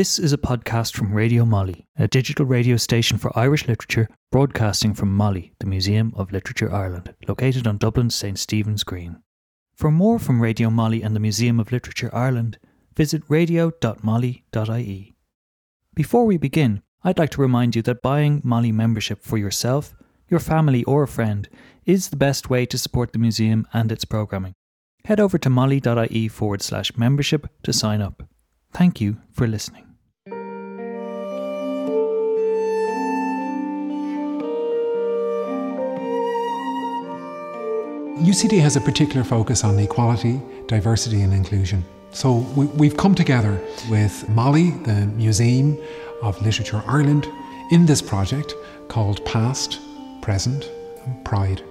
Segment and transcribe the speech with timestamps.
[0.00, 4.94] This is a podcast from Radio MoLI, a digital radio station for Irish literature broadcasting
[4.94, 9.20] from MoLI, the Museum of Literature Ireland, located on Dublin's St Stephen's Green.
[9.76, 12.56] For more from Radio MoLI and the Museum of Literature Ireland,
[12.96, 15.16] visit radio.moli.ie.
[15.94, 19.94] Before we begin, I'd like to remind you that buying MoLI membership for yourself,
[20.30, 21.46] your family, or a friend
[21.84, 24.54] is the best way to support the museum and its programming.
[25.04, 28.22] Head over to moli.ie forward slash membership to sign up.
[28.72, 29.89] Thank you for listening.
[38.20, 41.82] UCD has a particular focus on equality, diversity, and inclusion.
[42.12, 45.78] So we, have come together with MoLI, the Museum
[46.22, 47.26] of Literature Ireland,
[47.70, 48.52] in this project
[48.88, 49.78] called Past,
[50.20, 50.68] Present,
[51.06, 51.62] and Pride.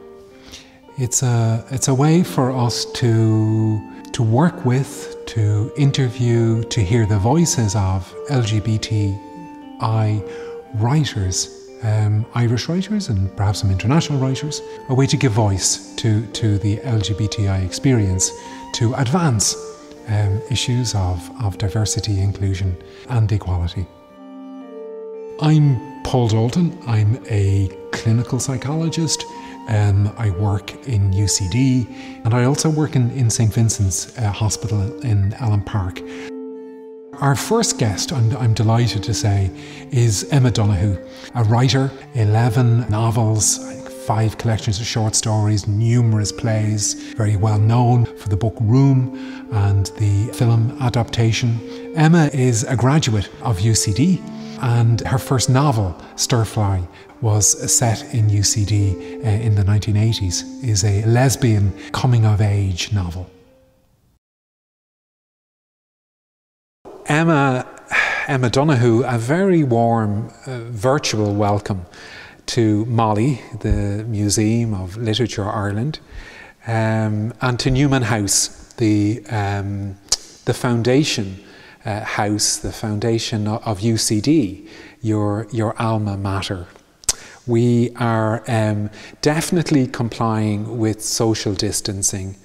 [0.98, 3.80] It's a, it's a way for us to,
[4.11, 9.19] to work with, to interview, to hear the voices of LGBTI
[10.75, 16.25] writers um, Irish writers and perhaps some international writers, a way to give voice to,
[16.27, 18.31] to the LGBTI experience,
[18.73, 19.55] to advance
[20.07, 22.75] um, issues of, of diversity, inclusion,
[23.09, 23.85] and equality.
[25.41, 26.77] I'm Paul D'Alton.
[26.85, 29.23] I'm a clinical psychologist.
[29.69, 31.88] Um, I work in UCD
[32.25, 33.53] and I also work in, in St.
[33.53, 36.02] Vincent's uh, Hospital in Elm Park.
[37.13, 39.52] Our first guest, I'm, I'm delighted to say,
[39.91, 40.97] is Emma Donoghue,
[41.35, 43.57] a writer, 11 novels,
[44.05, 49.88] five collections of short stories, numerous plays, very well known for the book Room and
[49.97, 51.59] the film adaptation.
[51.95, 54.21] Emma is a graduate of UCD
[54.61, 56.88] and her first novel, Stir Fry,
[57.21, 63.29] was set in UCD uh, in the 1980s, is a lesbian coming of age novel.
[67.09, 67.66] Emma,
[68.28, 71.88] Emma Donoghue, a very warm uh, virtual welcome
[72.46, 76.00] to MoLI, the Museum of Literature Ireland,
[76.68, 79.97] um, and to Newman House, the, um,
[80.46, 81.44] the foundation
[81.84, 84.70] uh, house, the foundation of UCD,
[85.02, 86.68] your, your alma mater.
[87.47, 88.91] We are um,
[89.24, 92.36] definitely complying with social distancing.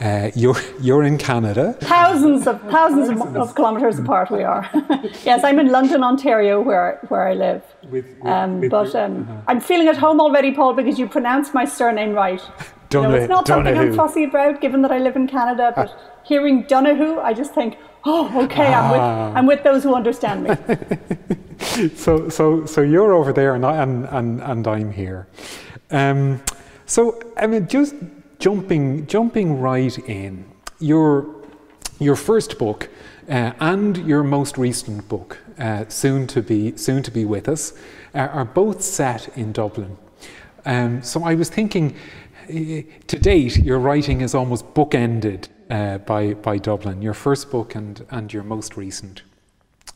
[0.00, 1.72] Uh, you're, you're in Canada.
[1.80, 4.68] Thousands of thousands of, of kilometres apart we are.
[5.24, 7.64] yes, I'm in London, Ontario, where, where I live.
[7.82, 9.40] With, with, um, with but um, uh-huh.
[9.48, 12.40] I'm feeling at home already, Paul, because you pronounced my surname right.
[12.90, 15.74] You know, it's not something I'm fussy about, given that I live in Canada.
[15.76, 16.10] But ah.
[16.24, 17.76] hearing Donoghue, I just think,
[18.06, 18.80] oh, okay, ah.
[18.80, 19.32] I'm with ah.
[19.34, 21.88] I'm with those who understand me.
[21.96, 25.28] so so so you're over there, and I, and and, and I'm here.
[25.90, 26.40] Um,
[26.86, 27.94] so I mean, just
[28.38, 30.44] jumping, jumping right in,
[30.80, 31.34] your,
[31.98, 32.88] your first book
[33.28, 37.72] uh, and your most recent book, uh, soon, to be, soon to be with us,
[38.14, 39.96] uh, are both set in Dublin.
[40.64, 41.94] Um, so I was thinking,
[42.44, 47.74] uh, to date, your writing is almost bookended uh, by, by Dublin, your first book
[47.74, 49.22] and, and your most recent.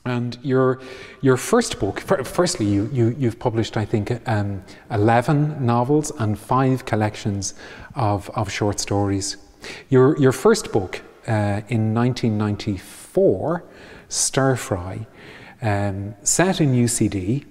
[0.04, 0.80] And your,
[1.20, 6.84] your first book, firstly, you, you, you've published, I think, um, 11 novels and five
[6.84, 7.54] collections
[7.94, 9.36] of, of short stories.
[9.91, 13.64] Your, your first book uh, in 1994,
[14.08, 15.06] Stir Fry,
[15.60, 17.44] um, set in UCD,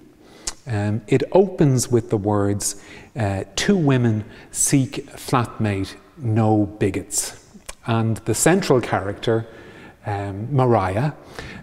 [0.66, 2.82] um, it opens with the words
[3.16, 7.38] uh, Two women seek flatmate, no bigots.
[7.86, 9.46] And the central character,
[10.06, 11.12] um, Mariah,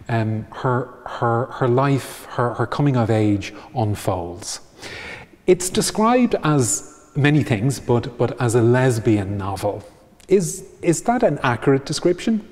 [0.07, 4.61] um, her, her, her life, her, her coming of age unfolds.
[5.47, 9.83] It's described as many things, but, but as a lesbian novel.
[10.27, 12.47] Is, is that an accurate description?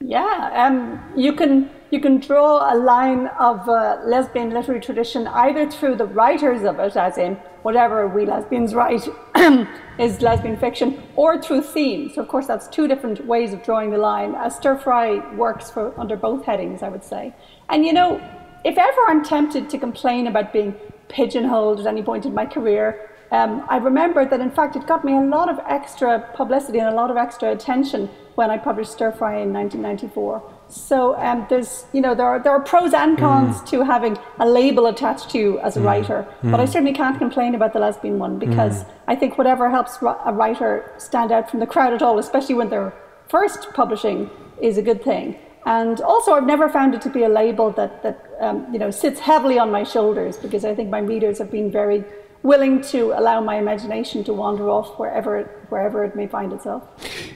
[0.00, 5.68] Yeah, um, you can you can draw a line of uh, lesbian literary tradition either
[5.70, 9.08] through the writers of it, as in whatever we lesbians write
[9.98, 12.14] is lesbian fiction, or through themes.
[12.14, 14.34] So of course, that's two different ways of drawing the line.
[14.36, 17.34] A stir fry works for under both headings, I would say.
[17.68, 18.20] And you know,
[18.64, 20.74] if ever I'm tempted to complain about being
[21.08, 25.04] pigeonholed at any point in my career, um, I remember that in fact it got
[25.04, 28.92] me a lot of extra publicity and a lot of extra attention when I published
[28.92, 30.42] Stir Fry in 1994.
[30.68, 33.66] So um, there's, you know, there are, there are pros and cons mm.
[33.70, 35.84] to having a label attached to you as a mm.
[35.84, 36.26] writer.
[36.42, 36.50] Mm.
[36.52, 38.90] But I certainly can't complain about the lesbian one because mm.
[39.08, 42.68] I think whatever helps a writer stand out from the crowd at all, especially when
[42.68, 42.92] they're
[43.28, 44.30] first publishing,
[44.60, 45.36] is a good thing.
[45.66, 48.90] And also, I've never found it to be a label that, that um, you know,
[48.90, 52.04] sits heavily on my shoulders because I think my readers have been very
[52.42, 56.82] willing to allow my imagination to wander off wherever it, wherever it may find itself.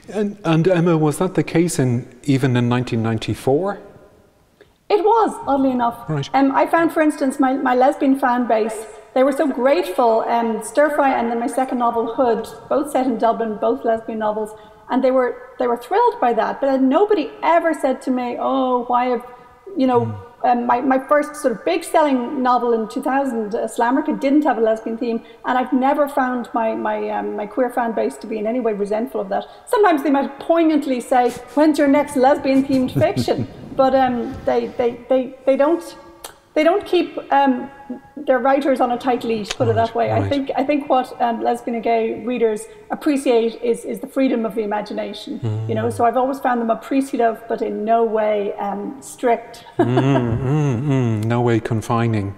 [0.09, 3.79] And, and Emma, was that the case in even in 1994?
[4.89, 6.09] It was, oddly enough.
[6.09, 6.29] Right.
[6.33, 10.21] Um, I found, for instance, my, my lesbian fan base, they were so grateful.
[10.27, 14.19] Um, Stir Fry and then my second novel, Hood, both set in Dublin, both lesbian
[14.19, 14.51] novels,
[14.89, 16.59] and they were they were thrilled by that.
[16.59, 19.25] But nobody ever said to me, "Oh, why have
[19.77, 20.32] you know?" Mm.
[20.43, 24.57] Um, my, my first sort of big selling novel in 2000, uh, Slammerkin, didn't have
[24.57, 28.27] a lesbian theme, and I've never found my my um, my queer fan base to
[28.27, 29.45] be in any way resentful of that.
[29.67, 34.91] Sometimes they might poignantly say, "When's your next lesbian themed fiction?" but um, they, they
[35.09, 35.95] they they don't
[36.53, 37.69] they don't keep um,
[38.25, 39.49] their writers on a tight leash.
[39.49, 40.11] Put it that way.
[40.11, 42.61] I think I think what um, lesbian and gay readers
[42.91, 45.39] appreciate is is the freedom of the imagination.
[45.67, 49.65] You know, so I've always found them appreciative, but in no way um, strict.
[49.77, 52.35] Mm, no way confining.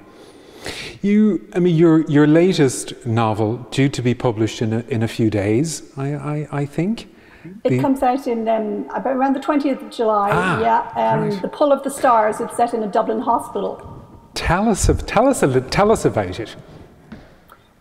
[1.01, 5.07] You, I mean, your your latest novel due to be published in a, in a
[5.07, 5.67] few days.
[5.97, 7.07] I I, I think.
[7.63, 10.29] It The- comes out in um, about around the twentieth of July.
[10.33, 11.41] Ah, yeah, um, right.
[11.41, 12.39] the Pull of the Stars.
[12.39, 13.94] It's set in a Dublin hospital.
[14.35, 16.55] Tell us of, tell us a, tell us about it.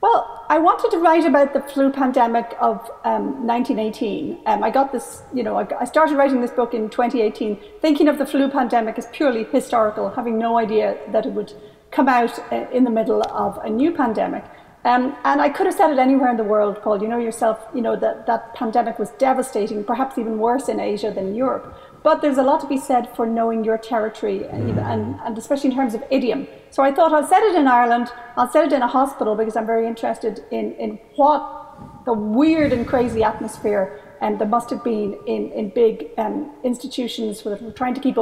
[0.00, 4.40] Well, I wanted to write about the flu pandemic of um, 1918.
[4.46, 8.08] Um, I got this, you know, I, I started writing this book in 2018, thinking
[8.08, 11.52] of the flu pandemic as purely historical, having no idea that it would
[11.90, 14.44] come out uh, in the middle of a new pandemic.
[14.84, 17.00] Um, and I could have said it anywhere in the world, Paul.
[17.00, 21.10] You know yourself, you know, that that pandemic was devastating, perhaps even worse in Asia
[21.10, 21.74] than Europe.
[22.04, 25.70] But there's a lot to be said for knowing your territory, and, and, and especially
[25.70, 26.46] in terms of idiom.
[26.70, 29.56] So I thought I'll set it in Ireland, I'll set it in a hospital because
[29.56, 34.82] I'm very interested in, in what the weird and crazy atmosphere and there must have
[34.84, 38.16] been in, in big um, institutions that were trying to keep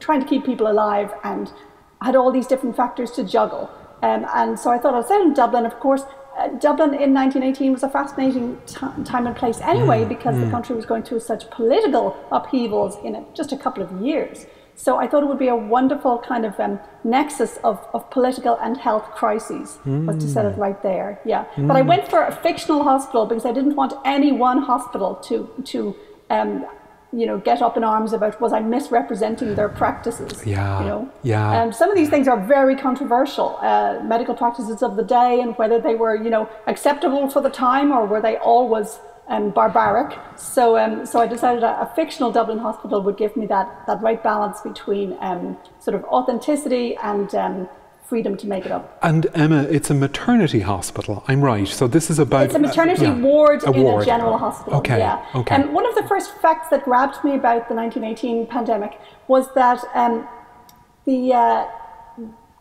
[0.00, 1.52] trying to keep people alive and
[2.02, 3.70] had all these different factors to juggle.
[4.02, 5.66] Um, and so I thought I'd set it in Dublin.
[5.66, 8.60] Of course, uh, Uh, Dublin in 1918 was a fascinating
[9.04, 10.50] time and place anyway mm, because the mm.
[10.50, 14.46] country was going through such political upheavals in a, just a couple of years.
[14.76, 18.56] So I thought it would be a wonderful kind of um, nexus of, of political
[18.62, 20.58] and health crises was to set it mm.
[20.58, 21.20] right there.
[21.24, 25.16] Yeah, but I went for a fictional hospital because I didn't want any one hospital
[25.28, 25.96] to to
[26.30, 26.64] um,
[27.12, 30.44] you know get up in arms about was I misrepresenting their practices.
[30.44, 31.12] Yeah, you know.
[31.22, 31.62] yeah.
[31.62, 35.56] Um, some of these things are very controversial, uh, medical practices of the day, and
[35.56, 40.18] whether they were, you know, acceptable for the time or were they always um, barbaric.
[40.36, 44.02] So, um, so I decided a, a fictional Dublin hospital would give me that that
[44.02, 47.68] right balance between um, sort of authenticity and um,
[48.08, 48.98] freedom to make it up.
[49.02, 51.22] And Emma, it's a maternity hospital.
[51.28, 51.68] I'm right.
[51.68, 54.02] So this is about It's a maternity yeah, ward a in ward.
[54.02, 54.78] a general hospital.
[54.78, 55.24] Okay, Yeah.
[55.34, 55.54] okay.
[55.54, 59.84] And one of the first facts that grabbed me about the 1918 pandemic was that
[59.94, 60.26] um,
[61.04, 61.66] the uh,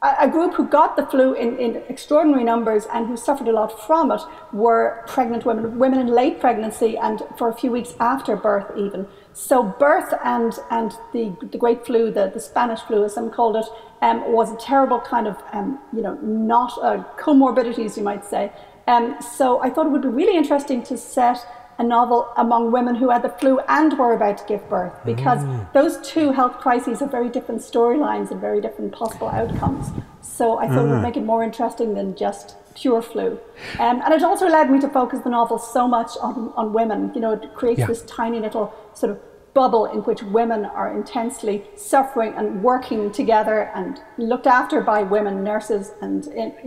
[0.04, 3.52] a a group who got the flu in, in extraordinary numbers and who suffered a
[3.52, 4.22] lot from it
[4.54, 9.08] were pregnant women, women in late pregnancy and for a few weeks after birth even.
[9.38, 13.56] So birth and, and the, the great flu, the, the Spanish flu as some called
[13.56, 13.66] it,
[14.02, 18.52] um, was a terrible kind of, um, you know, not uh, comorbidities you might say.
[18.88, 21.38] Um, so I thought it would be really interesting to set
[21.78, 25.44] a novel among women who had the flu and were about to give birth because
[25.74, 29.92] those two health crises have very different storylines and very different possible outcomes.
[30.22, 33.40] So I thought it would make it more interesting than just pure flu.
[33.80, 37.12] Um, and it also allowed me to focus the novel so much on, on women.
[37.14, 37.88] You know, it creates Yeah.
[37.88, 39.20] this tiny little sort of
[39.62, 41.56] bubble in which women are intensely
[41.94, 43.92] suffering and working together and
[44.32, 46.18] looked after by women nurses and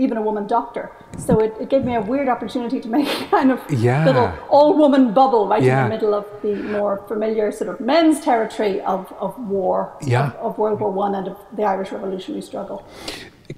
[0.05, 0.85] even a woman doctor.
[1.27, 4.05] So it, it gave me a weird opportunity to make a kind of Yeah.
[4.09, 5.79] little all woman bubble right Yeah.
[5.85, 9.79] in the middle of the more familiar sort of men's territory of, of war,
[10.15, 10.27] Yeah.
[10.31, 12.79] of, of World War One and of the Irish revolutionary struggle.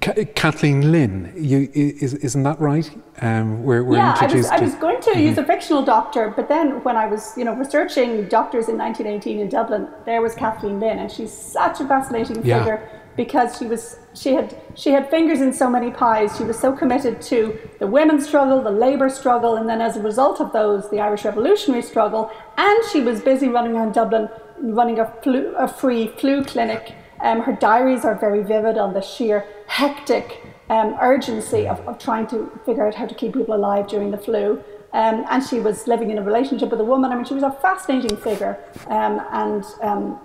[0.01, 2.89] Ka- Kathleen Lynn, you, is, isn't that right?
[3.21, 6.47] Um, we're, we're yeah, I was, I was going to use a fictional doctor, but
[6.47, 10.79] then when I was, you know, researching doctors in 1918 in Dublin, there was Kathleen
[10.79, 12.59] Lynn, and she's such a fascinating Yeah.
[12.59, 16.35] figure because she was she had she had fingers in so many pies.
[16.35, 20.01] She was so committed to the women's struggle, the labour struggle, and then as a
[20.01, 22.31] result of those, the Irish Revolutionary struggle.
[22.57, 26.95] And she was busy running around Dublin, running a, flu, a free flu clinic.
[27.23, 32.27] Um, her diaries are very vivid on the sheer hectic um, urgency of, of trying
[32.27, 34.63] to figure out how to keep people alive during the flu.
[34.93, 37.11] Um, and she was living in a relationship with a woman.
[37.11, 38.59] I mean, she was a fascinating figure.
[38.87, 40.19] Um, and um,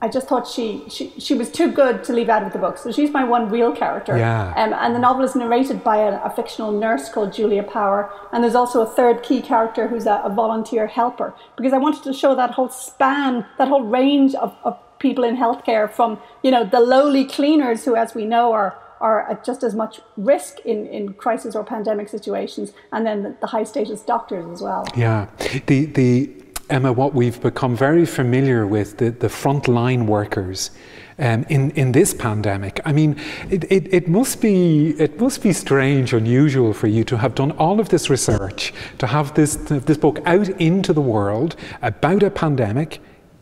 [0.00, 2.78] I just thought she, she, she was too good to leave out of the book.
[2.78, 4.16] So she's my one real character.
[4.16, 4.52] Yeah.
[4.56, 8.10] Um, and the novel is narrated by a, a fictional nurse called Julia Power.
[8.32, 11.34] And there's also a third key character who's a, a volunteer helper.
[11.56, 15.36] Because I wanted to show that whole span, that whole range of, of people in
[15.36, 19.62] healthcare from, you know, the lowly cleaners who, as we know, are are at just
[19.62, 24.02] as much risk in, in crisis or pandemic situations, and then the, the high status
[24.02, 24.84] doctors as well.
[24.96, 25.28] Yeah,
[25.66, 26.30] the the
[26.68, 30.70] Emma, what we've become very familiar with the the frontline workers.
[31.18, 32.80] um, in in this pandemic.
[32.84, 33.16] I mean,
[33.50, 37.52] it, it, it must be it must be strange, unusual for you to have done
[37.52, 42.30] all of this research, to have this this book out into the world about a
[42.30, 43.00] pandemic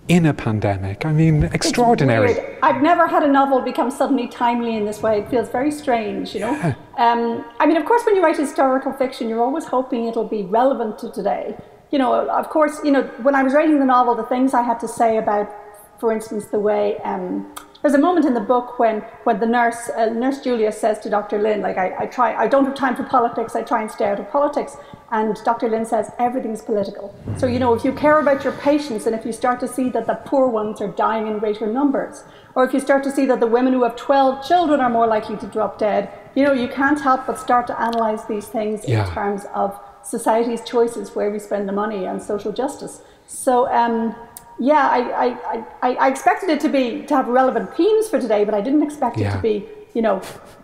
[0.09, 1.05] in a pandemic.
[1.05, 2.37] I mean, extraordinary.
[2.63, 5.21] I've never had a novel become suddenly timely in this way.
[5.21, 6.53] It feels very strange, you know.
[6.53, 6.75] Yeah.
[6.99, 10.43] Um, I mean, of course, when you write historical fiction, you're always hoping it'll be
[10.43, 11.57] relevant to today.
[11.91, 14.63] You know, of course, you know, when I was writing the novel, the things I
[14.63, 15.53] had to say about,
[15.99, 19.91] for instance, the way um, there's a moment in the book when, when the nurse,
[19.91, 21.41] uh, Nurse Julia says to Dr.
[21.41, 24.07] Lynn, like, I, I try, I don't have time for politics, I try and stay
[24.07, 24.77] out of politics.
[25.13, 25.69] And Dr.
[25.69, 27.15] Lynn says, everything's political.
[27.39, 29.89] So, you know, if you care about your patients and if you start to see
[29.91, 32.25] that the poor ones are dying in greater numbers,
[32.57, 35.07] or if you start to see that the women who have 12 children are more
[35.07, 38.83] likely to drop dead, you know, you can't help but start to analyze these things
[38.87, 39.07] yeah.
[39.07, 43.03] in terms of society's choices, where we spend the money, and social justice.
[43.27, 44.15] So, um,
[44.59, 48.45] yeah, I, I, I, I, expected it to be to have relevant themes for today,
[48.45, 49.31] but I didn't expect yeah.
[49.31, 50.23] it to be, you know,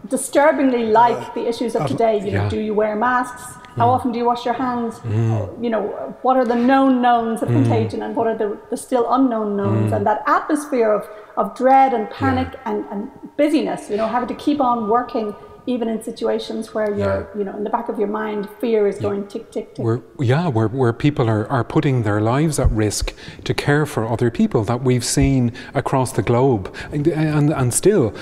[0.08, 2.24] disturbingly like uh, the issues of today.
[2.24, 3.58] You know, do you wear masks?
[3.76, 3.94] How mm.
[3.94, 4.98] often do you wash your hands?
[5.00, 5.62] Mm.
[5.62, 7.54] You know, what are the known knowns of mm.
[7.54, 9.90] contagion and what are the, the still unknown knowns?
[9.90, 9.96] Mm.
[9.96, 12.70] And that atmosphere of, of dread and panic yeah.
[12.70, 15.34] and, and busyness, you know, having to keep on working
[15.66, 17.38] even in situations where you're, yeah.
[17.38, 19.84] you know, in the back of your mind, fear is going tick, tick, tick.
[19.84, 23.14] Where, yeah, where, where people are, are putting their lives at risk
[23.44, 26.74] to care for other people that we've seen across the globe.
[26.90, 28.12] And, and, and still,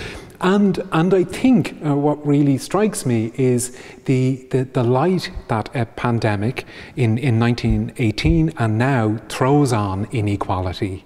[0.41, 5.75] and, and I think uh, what really strikes me is the, the, the light that
[5.75, 6.67] a pandemic
[6.97, 11.05] in, in 1918 and now throws on inequality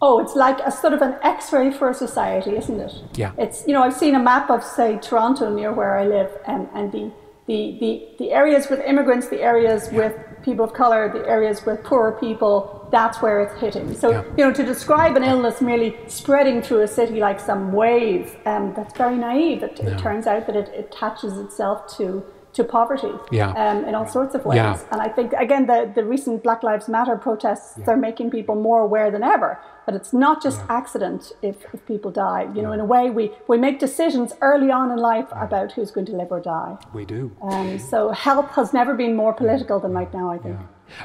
[0.00, 2.92] Oh, it's like a sort of an X-ray for a society, isn't it?
[3.14, 3.32] Yeah.
[3.38, 6.68] It's you know I've seen a map of say Toronto near where I live, and
[6.74, 7.10] and the
[7.46, 9.98] the the, the areas with immigrants, the areas yeah.
[9.98, 12.75] with people of color, the areas with poorer people.
[12.90, 13.94] That's where it's hitting.
[13.94, 14.24] So yeah.
[14.36, 18.72] you know to describe an illness merely spreading through a city like some wave, um,
[18.74, 19.62] that's very naive.
[19.62, 19.90] It, no.
[19.90, 22.24] it turns out that it, it attaches itself to
[22.56, 23.50] to poverty yeah.
[23.50, 24.56] um, in all sorts of ways.
[24.56, 24.78] Yeah.
[24.90, 27.84] And I think, again, the, the recent Black Lives Matter protests, yeah.
[27.84, 29.60] they're making people more aware than ever.
[29.86, 30.76] But it's not just yeah.
[30.78, 32.48] accident if, if people die.
[32.54, 35.92] You know, in a way, we, we make decisions early on in life about who's
[35.92, 36.76] going to live or die.
[36.92, 37.30] We do.
[37.40, 40.58] Um, so health has never been more political than right now, I think.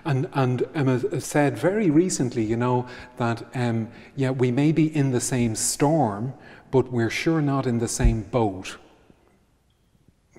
[0.05, 5.11] And, and Emma said very recently, you know, that um, yeah, we may be in
[5.11, 6.33] the same storm,
[6.71, 8.77] but we're sure not in the same boat.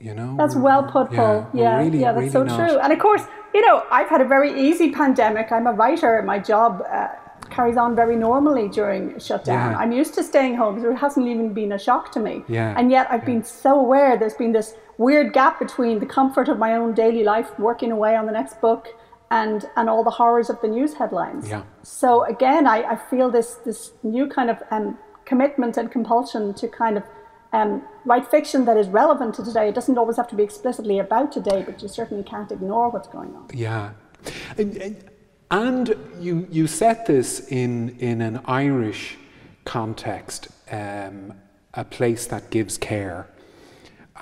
[0.00, 1.48] You know, that's well put, Paul.
[1.54, 2.56] Yeah, yeah, really, yeah that's really so not.
[2.68, 2.78] true.
[2.80, 3.22] And of course,
[3.54, 5.52] you know, I've had a very easy pandemic.
[5.52, 6.20] I'm a writer.
[6.22, 7.08] My job uh,
[7.52, 9.72] carries on very normally during shutdown.
[9.72, 9.78] Yeah.
[9.78, 12.42] I'm used to staying home, so it hasn't even been a shock to me.
[12.48, 12.74] Yeah.
[12.78, 13.32] And yet, I've yeah.
[13.32, 14.16] been so aware.
[14.16, 18.16] There's been this weird gap between the comfort of my own daily life, working away
[18.16, 18.88] on the next book,
[19.30, 21.48] and and all the horrors of the news headlines.
[21.48, 21.62] Yeah.
[21.82, 26.68] So again, I, I feel this this new kind of um, commitment and compulsion to
[26.68, 27.04] kind of
[27.52, 29.68] um, write fiction that is relevant to today.
[29.68, 33.08] It doesn't always have to be explicitly about today, but you certainly can't ignore what's
[33.08, 33.48] going on.
[33.52, 33.92] Yeah.
[34.56, 35.04] And, and
[36.18, 39.18] you, you set this in, in an Irish
[39.66, 41.34] context, um,
[41.74, 43.28] a place that gives care.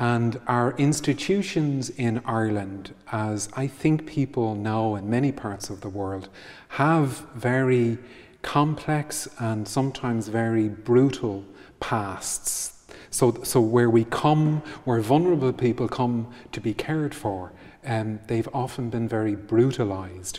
[0.01, 5.89] And our institutions in Ireland, as I think people know in many parts of the
[5.89, 6.29] world,
[6.69, 7.99] have very
[8.43, 11.45] complex and sometimes very brutal
[11.79, 17.53] pasts so, so where we come, where vulnerable people come to be cared for,
[17.85, 20.39] um, they've often been very brutalized.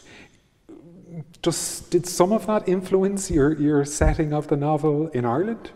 [1.41, 5.71] Does, did some of that influence your, your setting of the novel in Ireland?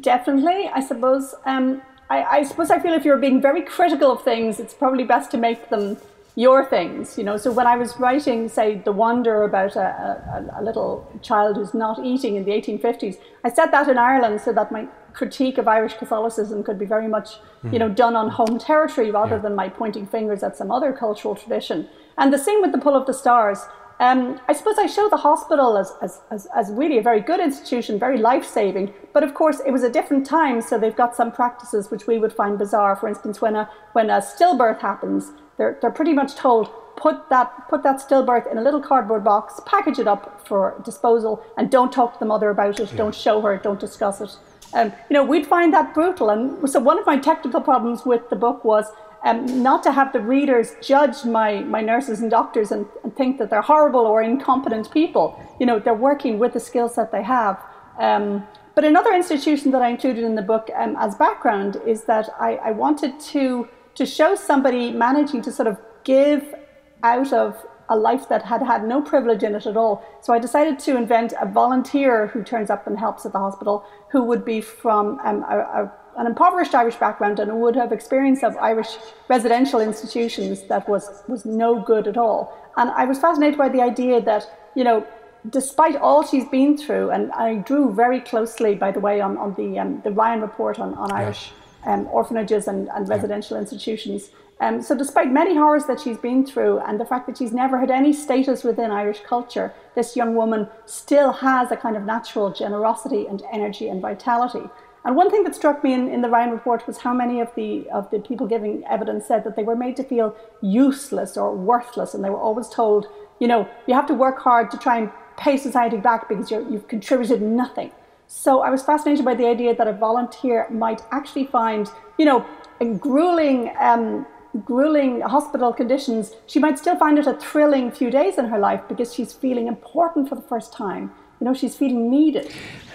[0.00, 1.34] Definitely, I suppose.
[1.44, 5.04] Um, I, I suppose I feel if you're being very critical of things, it's probably
[5.04, 5.98] best to make them
[6.36, 7.36] your things, you know.
[7.38, 11.72] So when I was writing, say, The Wonder about a, a, a, little child who's
[11.72, 15.66] not eating in the 1850s, I said that in Ireland so that my critique of
[15.66, 17.72] Irish Catholicism could be very much, mm.
[17.72, 19.42] you know, done on home territory rather yeah.
[19.42, 21.88] than my pointing fingers at some other cultural tradition.
[22.18, 23.60] And the same with The Pull of the Stars.
[23.98, 27.40] Um, I suppose I show the hospital as, as, as, as really a very good
[27.40, 28.92] institution, very life saving.
[29.14, 32.18] But of course, it was a different time, so they've got some practices which we
[32.18, 32.94] would find bizarre.
[32.94, 37.68] For instance, when a, when a stillbirth happens, they're, they're pretty much told put that
[37.68, 41.92] put that stillbirth in a little cardboard box, package it up for disposal, and don't
[41.92, 42.90] talk to the mother about it.
[42.90, 42.96] Yeah.
[42.96, 43.56] Don't show her.
[43.58, 44.36] Don't discuss it.
[44.74, 46.30] Um, you know, we'd find that brutal.
[46.30, 48.86] And so one of my technical problems with the book was
[49.24, 53.38] um, not to have the readers judge my, my nurses and doctors and, and, think
[53.38, 55.40] that they're horrible or incompetent people.
[55.58, 57.62] You know, they're working with the skills that they have.
[57.98, 62.28] Um, but another institution that I included in the book um, as background is that
[62.38, 66.54] I, I wanted to to show somebody managing to sort of give
[67.02, 70.04] out of a life that had had no privilege in it at all.
[70.20, 73.84] So I decided to invent a volunteer who turns up and helps at the hospital,
[74.10, 78.42] who would be from um, a, a, an impoverished Irish background and would have experience
[78.42, 78.96] of Irish
[79.28, 82.56] residential institutions that was, was no good at all.
[82.76, 85.06] And I was fascinated by the idea that, you know,
[85.50, 89.54] despite all she's been through, and I drew very closely, by the way, on, on
[89.54, 91.52] the, um, the Ryan report on, on Irish
[91.84, 93.62] um, orphanages and, and residential yeah.
[93.62, 94.30] institutions.
[94.58, 97.78] Um, so, despite many horrors that she's been through and the fact that she's never
[97.78, 102.50] had any status within Irish culture, this young woman still has a kind of natural
[102.50, 104.62] generosity and energy and vitality.
[105.06, 107.54] And one thing that struck me in, in the Ryan report was how many of
[107.54, 111.54] the of the people giving evidence said that they were made to feel useless or
[111.54, 113.06] worthless, and they were always told,
[113.38, 116.88] you know, you have to work hard to try and pay society back because you've
[116.88, 117.92] contributed nothing.
[118.26, 122.44] So I was fascinated by the idea that a volunteer might actually find, you know,
[122.80, 124.26] in grueling, um,
[124.64, 126.32] grueling hospital conditions.
[126.46, 129.68] She might still find it a thrilling few days in her life because she's feeling
[129.68, 131.12] important for the first time.
[131.40, 132.52] You know, she's feeling needed.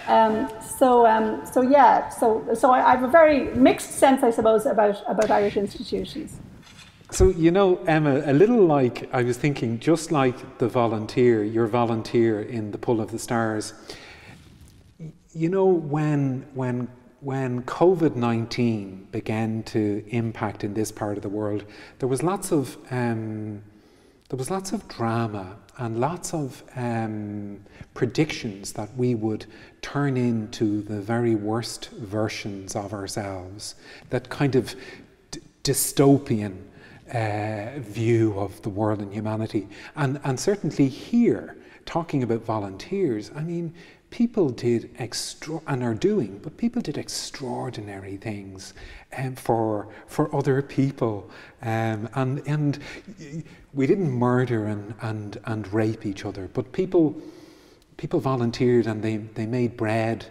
[0.07, 4.31] Um, so, um, so yeah, so so I, I have a very mixed sense, I
[4.31, 6.39] suppose, about about Irish institutions.
[7.11, 11.67] So, you know, Emma, a little like I was thinking, just like the volunteer, your
[11.67, 13.73] volunteer in the Pull of the Stars,
[15.33, 16.87] you know, when, when,
[17.19, 21.65] when COVID 19 began to impact in this part of the world,
[21.99, 23.61] there was lots of, um,
[24.29, 27.59] there was lots of drama and lots of um,
[27.95, 29.47] predictions that we would
[29.81, 33.73] turn into the very worst versions of ourselves,
[34.11, 34.75] that kind of
[35.63, 36.55] dystopian
[37.11, 39.67] uh, view of the world and humanity.
[39.95, 43.73] And, and certainly here, talking about volunteers, I mean,
[44.11, 48.75] people did extra and are doing, but people did extraordinary things
[49.17, 51.29] um, for for other people,
[51.63, 52.79] um, and and
[53.73, 57.21] we didn't murder and, and and rape each other, but people
[57.97, 60.25] people volunteered and they they made bread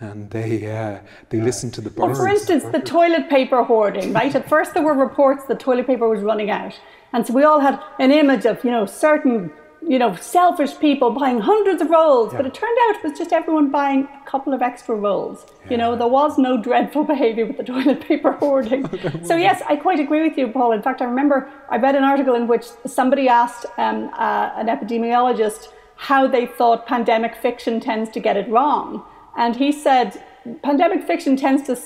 [0.00, 1.98] and they uh, they listened to the birds.
[1.98, 4.34] Well, for instance, the toilet paper hoarding, right?
[4.34, 6.78] At first, there were reports that toilet paper was running out,
[7.12, 9.50] and so we all had an image of you know certain
[9.86, 12.38] you know selfish people buying hundreds of rolls, yeah.
[12.38, 15.46] but it turned out it was just everyone buying a couple of extra rolls.
[15.64, 15.70] Yeah.
[15.70, 18.88] You know, there was no dreadful behaviour with the toilet paper hoarding.
[19.24, 20.72] so yes, I quite agree with you, Paul.
[20.72, 24.66] In fact, I remember I read an article in which somebody asked um, uh, an
[24.66, 29.04] epidemiologist how they thought pandemic fiction tends to get it wrong.
[29.36, 30.22] And he said
[30.62, 31.76] pandemic fiction tends to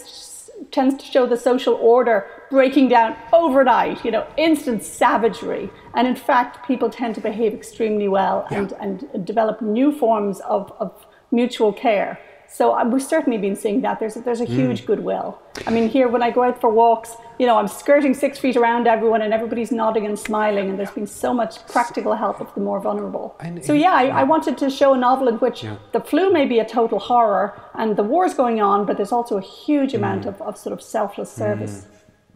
[0.70, 5.70] tends to show the social order breaking down overnight, you know, instant savagery.
[5.94, 8.58] And in fact, people tend to behave extremely well yeah.
[8.58, 8.72] and,
[9.12, 12.18] and develop new forms of, of mutual care.
[12.52, 14.00] So um, we've certainly been seeing that.
[14.00, 14.54] There's a, there's a mm.
[14.54, 15.40] huge goodwill.
[15.66, 18.56] I mean, here when I go out for walks, you know, I'm skirting six feet
[18.56, 20.68] around everyone, and everybody's nodding and smiling.
[20.68, 23.36] And there's been so much practical help of the more vulnerable.
[23.40, 25.76] And, so yeah, I, I, wanted to show a novel in which yeah.
[25.92, 29.38] the flu may be a total horror, and the war's going on, but there's also
[29.38, 30.28] a huge amount mm.
[30.28, 31.86] of, of sort of selfless service.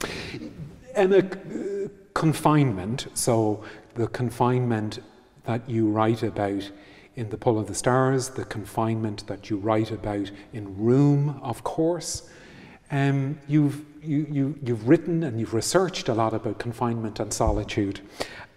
[0.00, 0.50] Mm.
[0.94, 3.08] And a uh, confinement.
[3.14, 5.00] So the confinement
[5.44, 6.70] that you write about
[7.16, 11.62] in The Pull of the Stars, the confinement that you write about in Room, of
[11.62, 12.28] course.
[12.90, 18.00] Um, you've, you, you, you've written and you've researched a lot about confinement and solitude.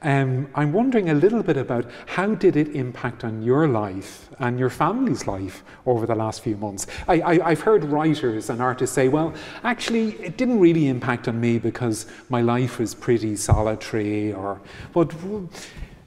[0.03, 4.59] Um, I'm wondering a little bit about how did it impact on your life and
[4.59, 6.85] your family's life over the last few months.
[7.07, 11.57] I, have heard writers and artists say, well, actually, it didn't really impact on me
[11.57, 14.33] because my life was pretty solitary.
[14.33, 14.61] Or,
[14.93, 15.15] but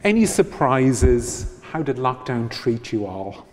[0.05, 1.60] any surprises?
[1.71, 3.47] How did lockdown treat you all?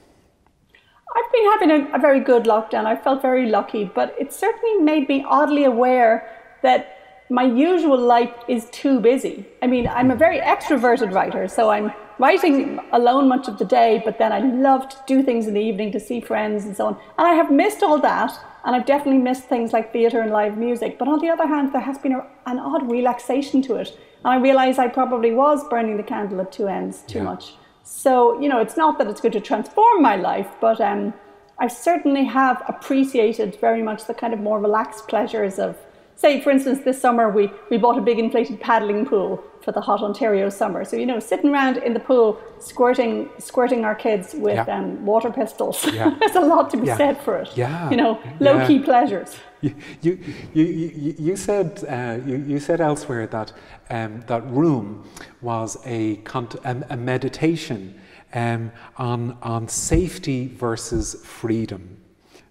[1.15, 2.86] I've been having a, a, very good lockdown.
[2.86, 6.27] I felt very lucky, but it certainly made me oddly aware
[6.63, 6.97] that
[7.30, 9.45] my usual life is too busy.
[9.62, 14.01] I mean, I'm a very extroverted writer, so I'm writing alone much of the day,
[14.03, 16.88] but then I love to do things in the evening to see friends and so
[16.88, 16.93] on.
[17.19, 18.32] And I have missed all that,
[18.65, 20.97] and I've definitely missed things like theatre and live music.
[20.97, 23.89] But on the other hand, there has been a, an odd relaxation to it.
[24.25, 27.25] And I realise I probably was burning the candle at two ends too yeah.
[27.25, 27.53] much.
[27.89, 31.13] So, you know, it's not that it's going to transform my life, but um,
[31.58, 35.78] I certainly have appreciated very much the kind of more relaxed pleasures of,
[36.17, 39.82] say, for instance, this summer we, we bought a big inflated paddling pool for the
[39.82, 40.84] hot Ontario summer.
[40.84, 44.77] So, you know, sitting around in the pool, squirting, squirting our kids with yeah.
[44.77, 45.86] um, water pistols.
[45.93, 46.15] Yeah.
[46.19, 46.97] There's a lot to be yeah.
[46.97, 47.49] said for it.
[47.56, 47.89] Yeah.
[47.89, 49.36] You know, low key pleasures.
[49.62, 50.19] You, you,
[50.53, 53.53] you, you, said, uh, you, you said elsewhere that,
[53.89, 55.10] um, that room
[55.41, 56.21] was a,
[56.63, 57.99] a, a meditation
[58.34, 61.97] um, on, on safety versus freedom.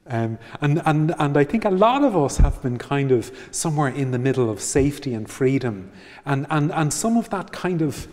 [0.09, 3.88] Um, and, and, and I think a lot of us have been kind of somewhere
[3.88, 5.90] in the middle of safety and freedom.
[6.25, 8.07] And, and, and some of that kind of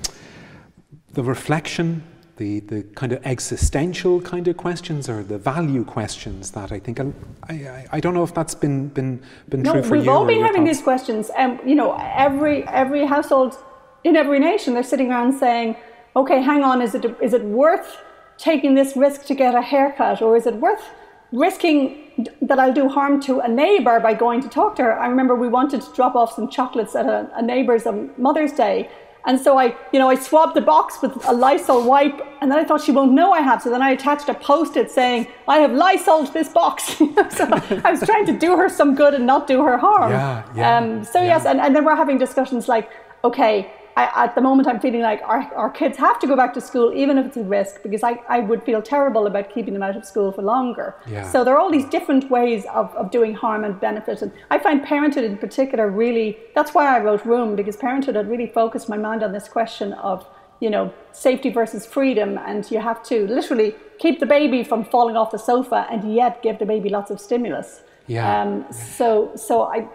[1.13, 2.03] the reflection,
[2.38, 6.99] the, the kind of existential kind of questions or the value questions that I think,
[6.99, 7.13] I,
[7.49, 10.12] I, I don't know if that's been, been, been no, true for we've you.
[10.12, 10.77] all been having thoughts.
[10.77, 11.32] these questions.
[11.38, 13.58] And, um, you know, every, every household
[14.03, 15.75] in every nation, they're sitting around saying,
[16.15, 17.97] okay, hang on, is it, is it worth
[18.38, 20.84] taking this risk to get a haircut or is it worth
[21.33, 21.99] risking
[22.41, 24.99] that I'll do harm to a neighbour by going to talk to her.
[24.99, 28.53] I remember we wanted to drop off some chocolates at a, a neighbour's on Mother's
[28.53, 28.89] Day.
[29.25, 32.59] And so I, you know, I swabbed the box with a Lysol wipe, and then
[32.59, 33.61] I thought she won't know I have.
[33.61, 37.47] So then I attached a post-it saying, "I have Lysoled this box." so
[37.85, 40.11] I was trying to do her some good and not do her harm.
[40.11, 41.37] Yeah, yeah, um, so yeah.
[41.37, 42.89] yes, and, and then we're having discussions like,
[43.23, 46.53] okay, I, at the moment, I'm feeling like our, our kids have to go back
[46.56, 49.73] to school, even if it's a risk, because I, I would feel terrible about keeping
[49.73, 50.95] them out of school for longer.
[51.08, 51.29] Yeah.
[51.29, 54.21] So there are all these different ways of, of doing harm and benefit.
[54.21, 58.27] And I find parenthood in particular really, that's why I wrote Room, because parenthood had
[58.29, 60.25] really focused my mind on this question of,
[60.60, 62.39] you know, safety versus freedom.
[62.47, 66.41] And you have to literally keep the baby from falling off the sofa and yet
[66.41, 67.82] give the baby lots of stimulus.
[68.08, 68.41] Yeah.
[68.41, 69.88] Um, so, so I,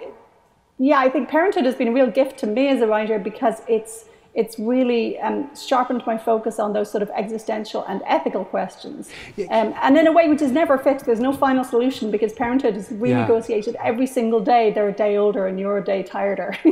[0.79, 3.63] yeah, I think parenthood has been a real gift to me as a writer because
[3.69, 9.11] it's it's really um, sharpened my focus on those sort of existential and ethical questions.
[9.51, 12.77] Um, and in a way which is never fixed, there's no final solution because parenthood
[12.77, 13.83] is renegotiated yeah.
[13.83, 14.71] every single day.
[14.71, 16.57] They're a day older and you're a day tireder.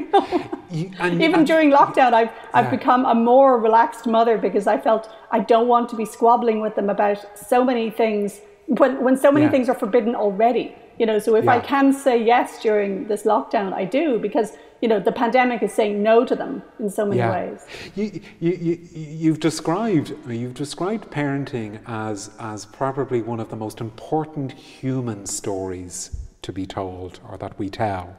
[0.69, 4.77] You, and, Even and, during lockdown, I've, I've become a more relaxed mother because I
[4.77, 9.17] felt I don't want to be squabbling with them about so many things when, when
[9.17, 9.53] so many yeah.
[9.53, 10.75] things are forbidden already.
[10.99, 11.53] You know, so if yeah.
[11.53, 15.73] I can say yes during this lockdown, I do because you know the pandemic is
[15.73, 17.31] saying no to them in so many yeah.
[17.31, 17.67] ways.
[17.95, 23.81] You, you, you, you've described you've described parenting as as probably one of the most
[23.81, 28.17] important human stories to be told or that we tell.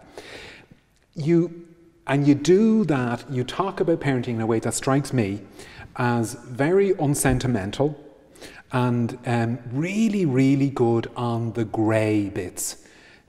[1.16, 1.66] You
[2.08, 3.30] and you do that.
[3.30, 5.42] You talk about parenting in a way that strikes me
[5.98, 8.00] as very unsentimental
[8.72, 12.84] and um, really, really good on the grey bits.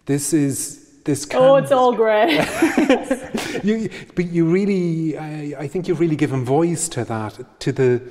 [0.06, 1.26] This is this.
[1.34, 2.34] oh, it's all grey.
[3.62, 8.02] you, but you really, I, I, think you've really given voice to that, to the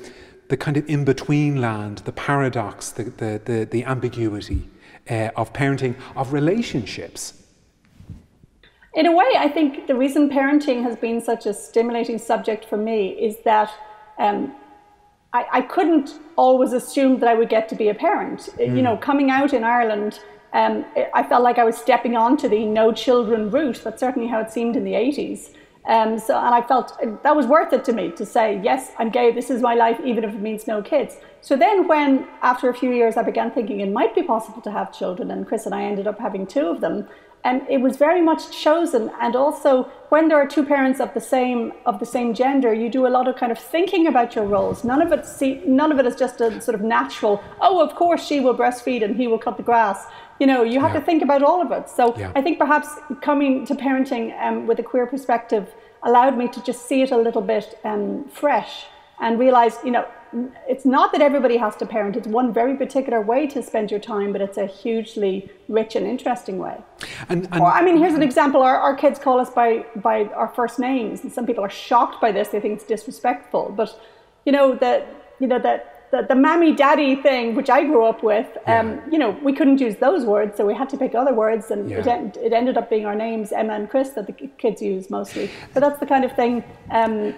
[0.50, 4.70] the kind of in between land, the paradox, the the the, the ambiguity
[5.10, 7.34] uh, of parenting, of relationships.
[8.94, 12.78] In a way, I think the reason parenting has been such a stimulating subject for
[12.78, 13.72] me is that.
[14.18, 14.56] Um,
[15.34, 18.50] I, I couldn't always assume that I would get to be a parent.
[18.58, 18.76] Mm.
[18.76, 19.02] You know, hmm.
[19.02, 20.20] coming out in Ireland,
[20.54, 23.82] um, I felt like I was stepping onto the no children route.
[23.84, 25.54] That's certainly how it seemed in the 80s.
[25.88, 29.10] Um, so, and I felt that was worth it to me to say, yes, I'm
[29.10, 31.16] gay, this is my life, even if it means no kids.
[31.40, 34.72] So then, when after a few years I began thinking it might be possible to
[34.72, 37.08] have children, and Chris and I ended up having two of them,
[37.44, 39.12] and it was very much chosen.
[39.22, 42.90] And also when there are two parents of the same of the same gender you
[42.90, 44.84] do a lot of kind of thinking about your roles.
[44.84, 47.96] None of it see, none of it is just a sort of natural oh of
[47.96, 50.06] course she will breastfeed and he will cut the grass.
[50.40, 51.00] You know you have yeah.
[51.00, 51.90] to think about all of it.
[51.90, 52.32] So yeah.
[52.36, 52.90] i think perhaps
[53.22, 55.74] coming to parenting um, with a queer perspective
[56.04, 58.86] allowed me to just see it a little bit um, fresh
[59.20, 60.06] and realize you know
[60.68, 62.16] it's not that everybody has to parent.
[62.16, 66.06] It's one very particular way to spend your time, but it's a hugely rich and
[66.06, 66.78] interesting way.
[67.30, 68.62] And, and or, I mean, here's an example.
[68.62, 72.20] Our, our kids call us by, by our first names, and some people are shocked
[72.20, 72.50] by this.
[72.50, 73.74] They think it's disrespectful.
[73.76, 74.00] But,
[74.46, 75.06] you know, the,
[75.40, 78.80] you know, the, the, the mammy daddy thing, which I grew up with, yeah.
[78.80, 81.72] um, you know, we couldn't use those words, so we had to pick other words,
[81.72, 82.00] and yeah.
[82.00, 85.10] it, en- it ended up being our names, Emma and Chris, that the kids use
[85.10, 85.50] mostly.
[85.74, 87.34] But that's the kind of thing um,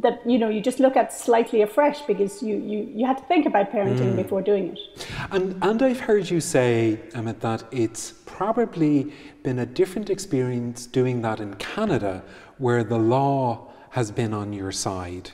[0.00, 3.24] that you know you just look at slightly afresh because you you, you had to
[3.24, 4.16] think about parenting mm.
[4.16, 5.06] before doing it.
[5.30, 11.22] And and I've heard you say, Emma, that it's probably been a different experience doing
[11.22, 12.22] that in Canada,
[12.58, 15.30] where the law has been on your side.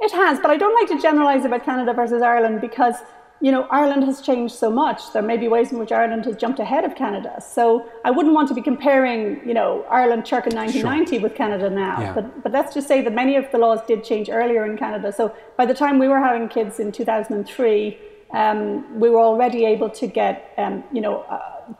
[0.00, 2.96] It has, but I don't like to generalize about Canada versus Ireland because
[3.40, 5.12] you know, Ireland has changed so much.
[5.12, 7.40] There may be ways in which Ireland has jumped ahead of Canada.
[7.40, 11.22] So I wouldn't want to be comparing, you know, Ireland Church in 1990 sure.
[11.22, 12.00] with Canada now.
[12.00, 12.12] Yeah.
[12.14, 15.12] But, but let's just say that many of the laws did change earlier in Canada.
[15.12, 17.98] So by the time we were having kids in 2003,
[18.32, 21.72] um, we were already able to get, um, you know, uh,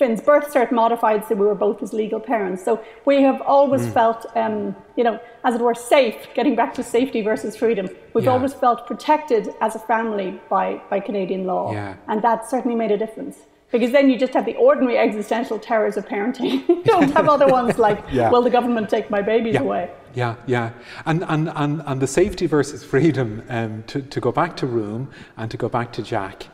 [0.00, 2.64] Finn's birth cert modified so we were both his legal parents.
[2.64, 3.92] So we have always mm.
[3.92, 7.86] felt, um, you know, as it were, safe, getting back to safety versus freedom.
[8.14, 8.30] We've yeah.
[8.30, 11.72] always felt protected as a family by, by Canadian law.
[11.72, 11.96] Yeah.
[12.08, 13.36] And that certainly made a difference.
[13.70, 16.66] Because then you just have the ordinary existential terrors of parenting.
[16.68, 18.30] you don't have other ones like, yeah.
[18.30, 19.90] will the government take my babies away?
[20.14, 20.70] Yeah, yeah.
[21.04, 25.10] And, and, and, and the safety versus freedom, um, to, to go back to Room
[25.36, 26.46] and to go back to Jack,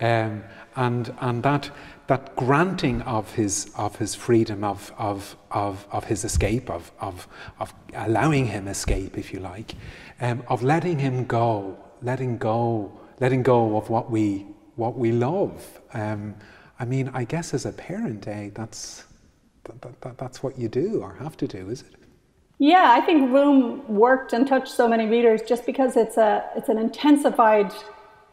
[0.00, 0.44] um,
[0.76, 1.70] and, and that
[2.06, 7.28] that granting of his of his freedom of of of, of his escape of, of
[7.60, 9.74] of allowing him escape if you like
[10.20, 15.80] um, of letting him go letting go letting go of what we what we love.
[15.94, 16.34] Um,
[16.78, 19.04] I mean I guess as a parent eh, that's
[19.64, 21.94] that, that, that's what you do or have to do is it?
[22.58, 26.68] Yeah, I think Room worked and touched so many readers just because it's a it's
[26.68, 27.72] an intensified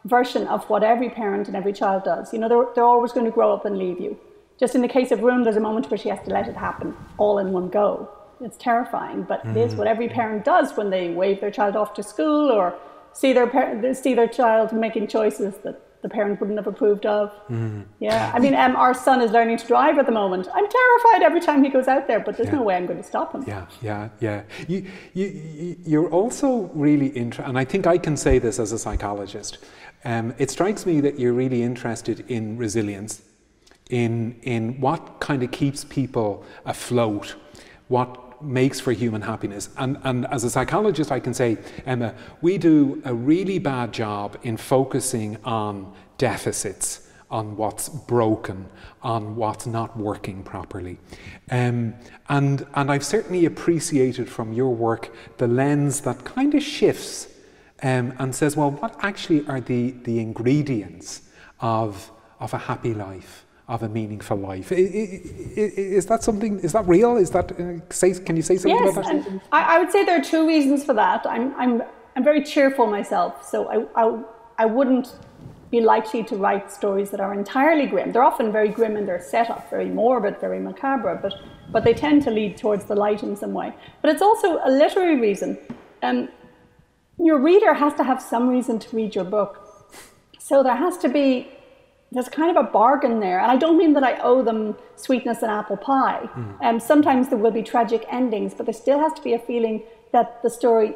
[0.04, 2.32] version of what every parent and every child does.
[2.32, 4.18] You know, they're, they're always going to grow up and leave you.
[4.58, 6.56] Just in the case of Room, there's a moment where she has to let it
[6.56, 8.10] happen all in one go.
[8.40, 9.50] It's terrifying, but mm.
[9.50, 12.74] it is what every parent does when they wave their child off to school or
[13.12, 17.30] see their par- see their child making choices that the parent wouldn't have approved of.
[17.48, 17.84] Mm.
[17.98, 20.48] Yeah, I mean, um, our son is learning to drive at the moment.
[20.54, 22.56] I'm terrified every time he goes out there, but there's yeah.
[22.56, 23.44] no way I'm going to stop him.
[23.46, 24.42] Yeah, yeah, yeah.
[24.66, 28.78] You, you, you're also really interested, and I think I can say this as a
[28.78, 29.58] psychologist.
[30.04, 33.22] Um, it strikes me that you're really interested in resilience,
[33.90, 37.36] in in what kind of keeps people afloat,
[37.88, 39.68] what makes for human happiness.
[39.76, 44.38] And, and as a psychologist, I can say, Emma, we do a really bad job
[44.42, 48.66] in focusing on deficits, on what's broken,
[49.02, 50.98] on what's not working properly.
[51.50, 51.94] Um,
[52.28, 57.28] and, and I've certainly appreciated from your work the lens that kind of shifts
[57.82, 61.22] um, and says, well, what actually are the, the ingredients
[61.60, 63.46] of, of a happy life?
[63.70, 64.72] of a meaningful life.
[64.72, 66.58] Is, that something?
[66.58, 67.16] Is that real?
[67.16, 68.12] Is that uh, say?
[68.14, 69.40] Can you say something yes, about that?
[69.52, 71.24] I, I would say there are two reasons for that.
[71.24, 71.82] I'm I'm
[72.16, 74.22] I'm very cheerful myself, so I I,
[74.58, 75.14] I wouldn't
[75.70, 78.10] be likely to write stories that are entirely grim.
[78.10, 81.34] They're often very grim in their setup, very morbid, very macabre, but
[81.70, 83.72] but they tend to lead towards the light in some way.
[84.02, 85.56] But it's also a literary reason.
[86.02, 86.28] Um,
[87.22, 89.66] your reader has to have some reason to read your book.
[90.38, 91.48] So there has to be
[92.12, 93.38] there's kind of a bargain there.
[93.38, 96.28] And I don't mean that I owe them sweetness and apple pie.
[96.34, 96.62] Mm.
[96.62, 99.82] Um, sometimes there will be tragic endings, but there still has to be a feeling
[100.12, 100.94] that the story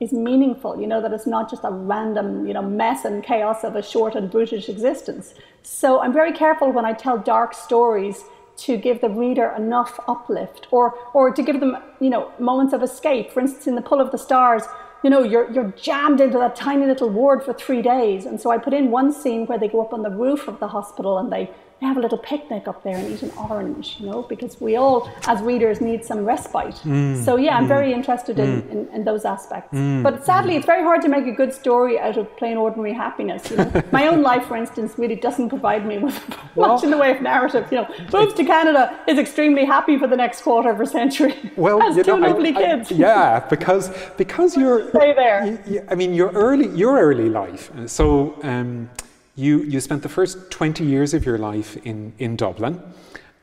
[0.00, 3.64] is meaningful, you know, that it's not just a random, you know, mess and chaos
[3.64, 5.34] of a short and brutish existence.
[5.62, 8.24] So I'm very careful when I tell dark stories
[8.58, 12.82] to give the reader enough uplift or or to give them, you know, moments of
[12.82, 13.30] escape.
[13.30, 14.64] For instance, in The Pull of the Stars,
[15.06, 18.26] you know, you're, you're jammed into that tiny little ward for three days.
[18.26, 20.58] And so I put in one scene where they go up on the roof of
[20.58, 21.48] the hospital and they
[21.80, 24.76] they have a little picnic up there and eat an orange, you know, because we
[24.76, 26.74] all, as readers, need some respite.
[26.76, 29.74] Mm, so, yeah, I'm mm, very interested in, mm, in, in, those aspects.
[29.74, 32.94] Mm, but sadly, it's very hard to make a good story out of plain ordinary
[32.94, 33.50] happiness.
[33.50, 33.82] You know?
[33.92, 36.18] My own life, for instance, really doesn't provide me with
[36.54, 37.66] well, much in the way of narrative.
[37.70, 41.34] You know, moves to Canada is extremely happy for the next quarter of a century.
[41.56, 42.90] Well, has two know, lovely I, kids.
[42.90, 45.46] I, yeah, because because you're stay there.
[45.46, 47.70] You, you, I mean, your early your early life.
[47.86, 48.38] So.
[48.42, 48.90] Um,
[49.36, 52.82] you, you spent the first 20 years of your life in, in Dublin.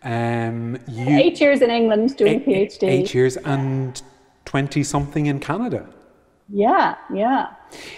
[0.04, 2.84] Um, you, eight years in England doing eight, PhD.
[2.84, 4.02] Eight years and
[4.46, 5.88] 20 something in Canada.
[6.50, 7.54] Yeah, yeah.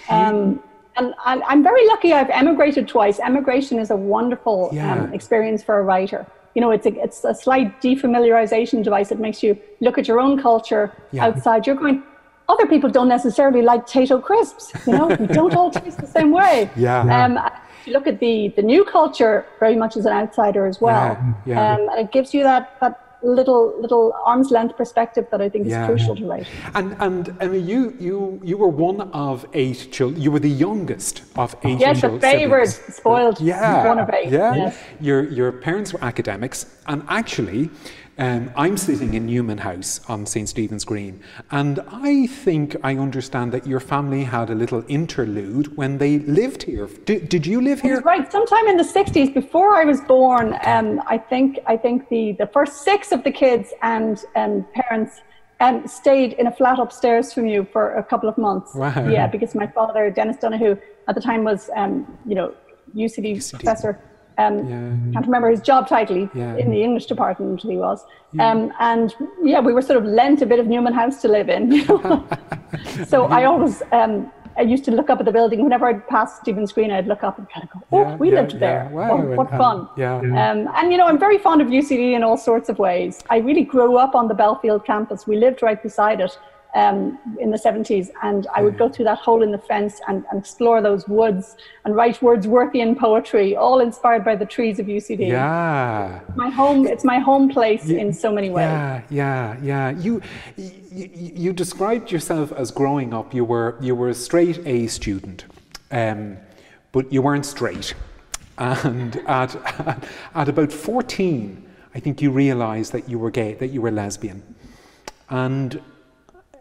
[0.10, 0.62] Um,
[0.98, 3.20] and I'm very lucky I've emigrated twice.
[3.20, 4.94] Emigration is a wonderful yeah.
[4.94, 6.26] um, experience for a writer.
[6.54, 9.12] You know, it's a, it's a slight defamiliarization device.
[9.12, 11.26] It makes you look at your own culture yeah.
[11.26, 11.68] outside.
[11.68, 12.04] You're going,
[12.48, 14.72] other people don't necessarily like Tayto crisps.
[14.86, 16.70] You know, we don't all taste the same way.
[16.86, 17.24] Yeah.
[17.24, 17.40] Um,
[17.86, 21.34] you look at the the new culture very much as an outsider as well, yeah,
[21.46, 21.74] yeah.
[21.74, 25.66] Um, and it gives you that that little little arm's length perspective that I think
[25.66, 25.88] is yeah.
[25.88, 26.48] crucial to write.
[26.74, 30.22] And and I mean, you you you were one of eight children.
[30.22, 31.80] You were the youngest of eight.
[31.80, 33.40] Yes, the favoured, spoiled.
[33.40, 34.30] Yeah, one of eight.
[34.30, 34.78] Yeah, yes.
[35.00, 37.70] your your parents were academics, and actually.
[38.18, 40.48] Um, I'm sitting in Newman House on St.
[40.48, 45.98] Stephen's Green, and I think I understand that your family had a little interlude when
[45.98, 46.88] they lived here.
[47.04, 48.00] Did, did you live here?
[48.02, 52.32] right, sometime in the 60s, before I was born, um, I think I think the,
[52.40, 55.22] the first six of the kids and um, parents
[55.60, 58.74] um, stayed in a flat upstairs from you for a couple of months.
[58.76, 59.10] Wow.
[59.10, 60.78] Yeah, because my father, Dennis Donoghue,
[61.10, 62.54] at the time was, um, you know,
[62.96, 63.52] UCD, UCD.
[63.52, 64.00] professor
[64.38, 65.14] um, yeah.
[65.14, 66.56] Can't remember his job title yeah.
[66.58, 67.62] in the English department.
[67.62, 68.50] He was, yeah.
[68.50, 71.50] Um, and yeah, we were sort of lent a bit of Newman House to live
[71.50, 71.86] in.
[73.08, 76.40] so I always, um, I used to look up at the building whenever I'd pass
[76.40, 76.92] Stephen's Green.
[76.92, 78.90] I'd look up and kind of go, "Oh, we lived there.
[78.92, 80.18] Wow, what, what fun!" Yeah.
[80.18, 83.22] Um, and you know, I'm very fond of UCD in all sorts of ways.
[83.30, 85.28] I really grew up on the Belfield campus.
[85.28, 86.38] We lived right beside it
[86.76, 88.10] um, in the 70s.
[88.22, 91.56] And I would go through that hole in the fence and, and, explore those woods
[91.86, 95.30] and write Wordsworthian poetry, all inspired by the trees of UCD.
[95.30, 96.20] Yeah.
[96.36, 98.66] My home, it's my home place in so many ways.
[98.66, 99.90] Yeah, yeah, yeah.
[99.92, 100.22] You,
[100.58, 105.46] you, you described yourself as growing up, you were, you were a straight A student,
[105.92, 106.38] um,
[106.92, 107.96] but you weren't straight.
[108.58, 110.04] And at, at,
[110.36, 114.44] at about 14, I think you realized that you were gay, that you were lesbian.
[115.30, 115.82] And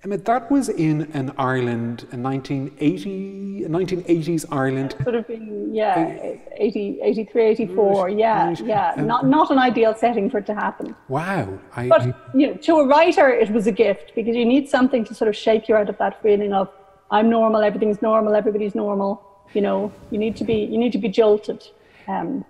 [0.05, 4.95] I mean, that was in an Ireland, in 1980, 1980s Ireland.
[5.03, 8.95] Sort of been, yeah, 80, 83, 84, yeah, yeah.
[8.99, 10.95] Not, not an ideal setting for it to happen.
[11.09, 11.59] Wow.
[11.75, 14.69] I, but, I, you know, to a writer, it was a gift because you need
[14.69, 16.69] something to sort of shake you out of that feeling of,
[17.11, 19.27] I'm normal, everything's normal, everybody's normal.
[19.55, 21.67] You know, you need to be, you need to be jolted.
[22.09, 22.45] Um,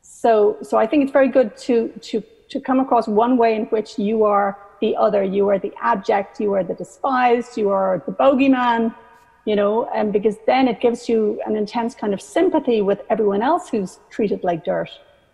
[0.00, 3.66] so, so I think it's very good to, to, to come across one way in
[3.66, 5.22] which you are the other.
[5.22, 8.94] You are the abject, you are the despised, you are the bogeyman,
[9.44, 13.42] you know, and because then it gives you an intense kind of sympathy with everyone
[13.42, 14.90] else who's treated like dirt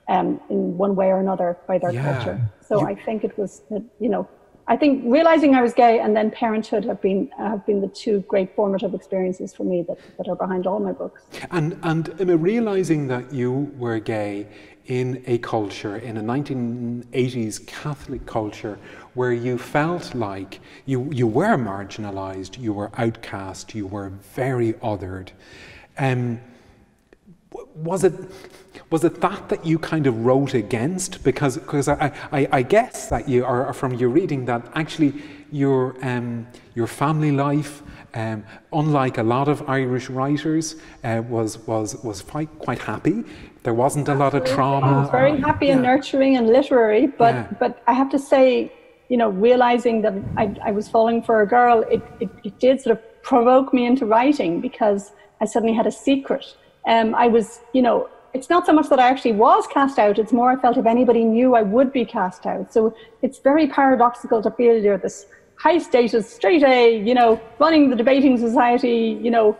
[0.08, 2.14] um, in one way or another by their yeah.
[2.14, 2.40] culture.
[2.66, 3.62] So you, I think it was,
[4.00, 4.28] you know,
[4.70, 8.20] I think realizing I was gay and then parenthood have been have been the two
[8.28, 11.22] great formative experiences for me that, that are behind all my books.
[11.50, 14.46] And and mean, realizing that you were gay
[14.86, 18.78] in a culture, in a 1980s Catholic culture,
[19.14, 25.30] where you felt like you, you were marginalized, you were outcast, you were very othered.
[25.98, 26.40] Um,
[27.74, 28.14] was it
[28.90, 31.22] was it that that you kind of wrote against?
[31.22, 35.14] Because because I, I, I guess that you are from your reading that actually
[35.50, 37.82] your um, your family life,
[38.14, 43.24] um, unlike a lot of Irish writers, uh, was was was quite quite happy.
[43.62, 44.86] There wasn't a lot of trauma.
[44.86, 45.74] I was very happy yeah.
[45.74, 47.46] and nurturing and literary, but yeah.
[47.58, 48.72] but I have to say,
[49.10, 52.80] you know, realizing that I, I was falling for a girl, it, it, it did
[52.80, 56.56] sort of provoke me into writing because I suddenly had a secret.
[56.86, 60.18] Um, I was, you know, it's not so much that I actually was cast out,
[60.18, 62.72] it's more I felt if anybody knew I would be cast out.
[62.72, 67.90] So it's very paradoxical to feel you're this high status, straight A, you know, running
[67.90, 69.58] the debating society, you know,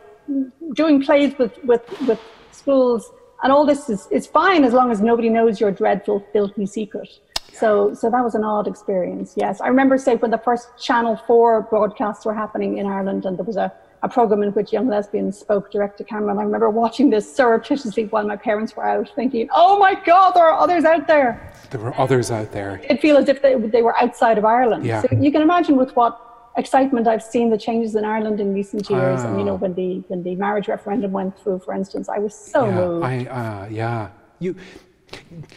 [0.75, 2.21] doing plays with, with, with
[2.53, 3.11] schools
[3.43, 7.09] and all this is, is fine as long as nobody knows your dreadful, filthy secret.
[7.55, 9.35] So, so that was an odd experience.
[9.37, 13.37] Yes, I remember, say, when the first Channel Four broadcasts were happening in Ireland, and
[13.39, 16.31] there was a, a program in which young lesbians spoke direct to camera.
[16.31, 20.33] And I remember watching this surreptitiously while my parents were out, thinking, "Oh my God,
[20.33, 22.81] there are others out there." There were others out there.
[22.89, 24.85] It feel as if they, they were outside of Ireland.
[24.85, 25.03] Yeah.
[25.03, 26.21] So you can imagine with what
[26.57, 29.23] excitement I've seen the changes in Ireland in recent years.
[29.23, 29.57] And you know, ah.
[29.57, 33.05] when the when the marriage referendum went through, for instance, I was so yeah, moved.
[33.05, 34.57] I, uh, yeah, you.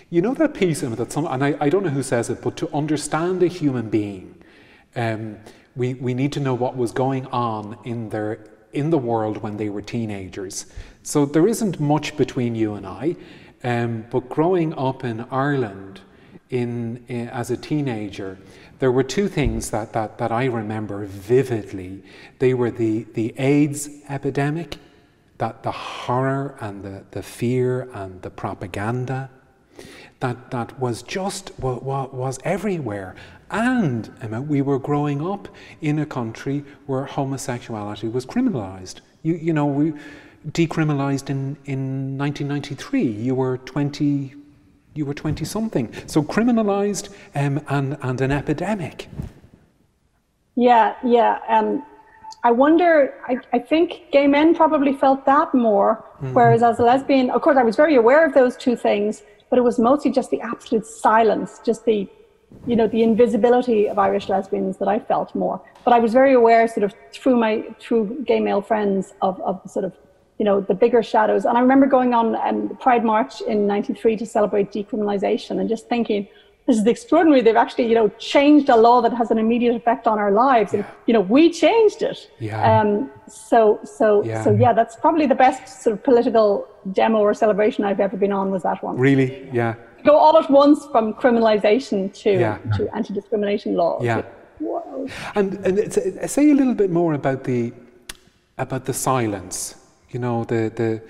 [0.09, 2.57] You know that piece that some, and I, I don't know who says it, but
[2.57, 4.35] to understand a human being,
[4.95, 5.37] um,
[5.75, 8.39] we, we need to know what was going on in their
[8.73, 10.65] in the world when they were teenagers.
[11.03, 13.15] So there isn't much between you and I,
[13.63, 16.01] um, but growing up in Ireland
[16.49, 18.37] in, in as a teenager,
[18.79, 22.03] there were two things that, that, that I remember vividly.
[22.39, 24.77] They were the, the AIDS epidemic,
[25.37, 29.29] that the horror and the, the fear and the propaganda
[30.23, 33.13] that, that was just was, was everywhere.
[33.51, 35.49] And Emma, we were growing up
[35.81, 39.01] in a country where homosexuality was criminalized.
[39.21, 39.93] You, you know, we
[40.47, 43.03] decriminalized in, in 1993.
[43.03, 44.33] You were 20,
[44.93, 45.93] you were 20 something.
[46.07, 49.09] So criminalized um, and, and an epidemic.
[50.55, 51.39] Yeah, yeah.
[51.49, 51.83] Um,
[52.45, 56.33] I wonder, I, I think gay men probably felt that more, mm.
[56.33, 59.59] whereas as a lesbian, of course, I was very aware of those two things, but
[59.59, 62.09] it was mostly just the absolute silence, just the,
[62.65, 65.61] you know, the invisibility of Irish lesbians that I felt more.
[65.85, 69.61] But I was very aware, sort of through my through gay male friends, of of
[69.69, 69.93] sort of
[70.39, 71.45] you know, the bigger shadows.
[71.45, 75.87] And I remember going on um, Pride March in 93 to celebrate decriminalization and just
[75.87, 76.27] thinking,
[76.65, 77.41] this is extraordinary.
[77.41, 80.73] They've actually, you know, changed a law that has an immediate effect on our lives.
[80.73, 80.79] Yeah.
[80.79, 82.29] And, you know, we changed it.
[82.39, 82.79] Yeah.
[82.79, 84.43] Um, so, so, yeah.
[84.43, 88.31] so yeah, that's probably the best sort of political demo or celebration I've ever been
[88.31, 88.97] on was that one.
[88.97, 89.49] Really?
[89.51, 89.75] Yeah.
[90.05, 92.57] Go all at once from criminalization to, yeah.
[92.77, 94.01] to anti-discrimination law.
[94.01, 94.23] Yeah.
[94.59, 95.07] Whoa.
[95.35, 97.73] And, and say a little bit more about the,
[98.57, 99.75] about the silence
[100.13, 101.01] you know, the, the,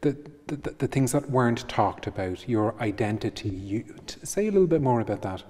[0.00, 3.50] the, the, the things that weren't talked about, your identity.
[3.50, 3.84] You,
[4.22, 5.42] say a little bit more about that.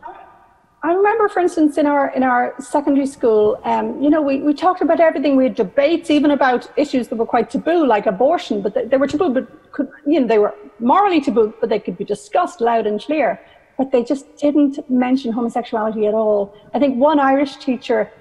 [0.82, 4.54] I remember, for instance, in our in our secondary school, um, you know, we, we
[4.54, 5.34] talked about everything.
[5.34, 8.96] We had debates even about issues that were quite taboo, like abortion, but they, they
[8.96, 12.60] were taboo, but could, you know, they were morally taboo, but they could be discussed
[12.60, 13.40] loud and clear.
[13.76, 16.54] But they just didn't mention homosexuality at all.
[16.74, 18.12] I think one Irish teacher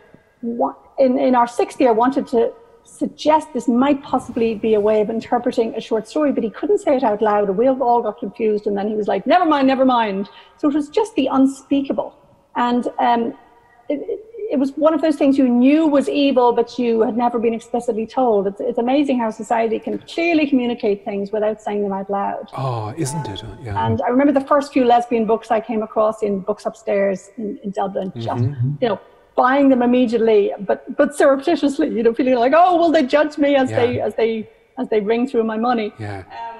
[0.42, 2.54] in, in our sixth year wanted to
[2.98, 6.80] suggest this might possibly be a way of interpreting a short story, but he couldn't
[6.80, 7.50] say it out loud.
[7.50, 10.74] We all got confused, and then he was like, "Never mind, never mind." So it
[10.74, 12.16] was just the unspeakable,
[12.56, 13.38] and um,
[13.90, 14.20] it,
[14.50, 17.54] it was one of those things you knew was evil, but you had never been
[17.54, 18.48] explicitly told.
[18.48, 22.50] It's, it's amazing how society can clearly communicate things without saying them out loud.
[22.56, 23.44] Oh, isn't it?
[23.62, 23.86] Yeah.
[23.86, 27.60] And I remember the first few lesbian books I came across in books upstairs in,
[27.64, 28.76] in Dublin, just, mm-hmm.
[28.82, 29.02] you know,
[29.38, 33.56] buying them immediately, but, but surreptitiously, you know, feeling like, oh, will they judge me
[33.56, 33.80] as yeah.
[33.80, 35.94] they, as they, as they ring through my money?
[36.00, 36.24] Yeah.
[36.32, 36.58] Um,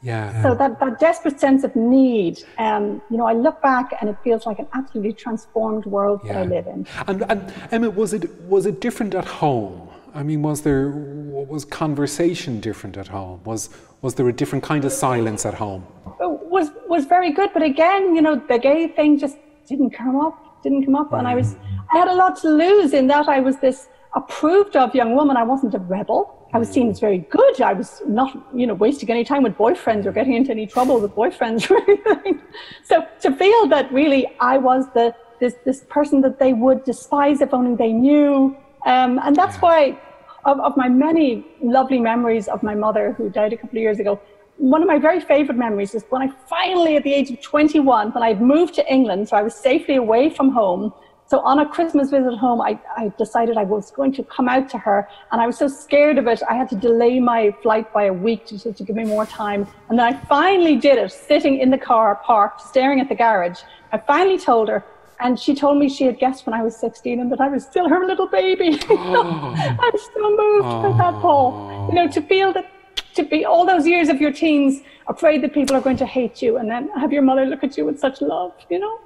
[0.00, 0.42] yeah.
[0.42, 4.16] So that, that desperate sense of need, um, you know, I look back and it
[4.24, 6.32] feels like an absolutely transformed world yeah.
[6.32, 6.86] that I live in.
[7.06, 9.88] And, and Emma, was it was it different at home?
[10.14, 13.40] I mean, was there was conversation different at home?
[13.44, 15.84] Was was there a different kind of silence at home?
[16.20, 19.36] It was was very good, but again, you know, the gay thing just
[19.66, 21.56] didn't come up, didn't come up, and I was
[21.92, 25.36] I had a lot to lose in that I was this approved of young woman.
[25.36, 26.48] I wasn't a rebel.
[26.52, 27.60] I was seen as very good.
[27.60, 30.98] I was not, you know, wasting any time with boyfriends or getting into any trouble
[30.98, 32.40] with boyfriends or anything.
[32.84, 37.40] So to feel that really I was the this this person that they would despise
[37.40, 38.56] if only they knew,
[38.86, 39.98] um, and that's why
[40.44, 44.00] of, of my many lovely memories of my mother who died a couple of years
[44.00, 44.20] ago.
[44.58, 48.10] One of my very favorite memories is when I finally, at the age of 21,
[48.10, 50.92] when I'd moved to England, so I was safely away from home,
[51.28, 54.68] so on a Christmas visit home, I, I decided I was going to come out
[54.70, 57.92] to her, and I was so scared of it, I had to delay my flight
[57.92, 59.66] by a week to, to give me more time.
[59.90, 63.60] And then I finally did it, sitting in the car, parked, staring at the garage.
[63.92, 64.82] I finally told her,
[65.20, 67.64] and she told me she had guessed when I was 16 and that I was
[67.64, 68.80] still her little baby.
[68.90, 69.54] Oh.
[69.56, 70.82] I'm so moved oh.
[70.82, 71.88] by that, Paul.
[71.90, 72.70] You know, to feel that,
[73.18, 76.40] to be all those years of your teens afraid that people are going to hate
[76.40, 78.96] you, and then have your mother look at you with such love, you know?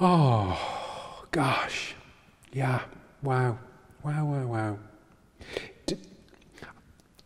[0.00, 1.94] Oh, gosh.
[2.52, 2.80] Yeah.
[3.22, 3.58] Wow.
[4.04, 4.78] Wow, wow, wow.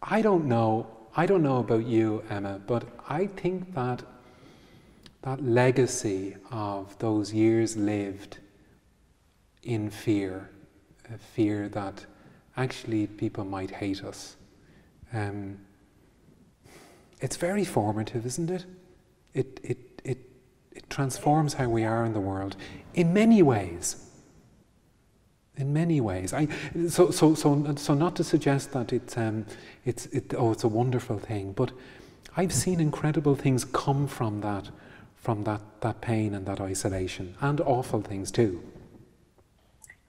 [0.03, 0.87] I don't know.
[1.16, 4.03] I don't know about you, Emma, but I think that
[5.22, 8.39] that legacy of those years lived
[9.62, 10.49] in fear,
[11.12, 12.07] a fear that
[12.62, 14.36] actually people might hate us.
[15.12, 15.58] Um,
[17.20, 18.64] it's very formative, isn't it?
[19.34, 20.18] It, it, it
[20.72, 22.56] it transforms how we are in the world
[22.94, 24.06] in many ways.
[25.56, 26.32] In many ways.
[26.32, 26.48] I,
[26.88, 29.44] so, so, so, so not to suggest that it's, um,
[29.84, 31.72] it's, it, oh, it's a wonderful thing, but
[32.36, 34.70] I've seen incredible things come from that,
[35.16, 38.62] from that, that pain and that isolation, and awful things too.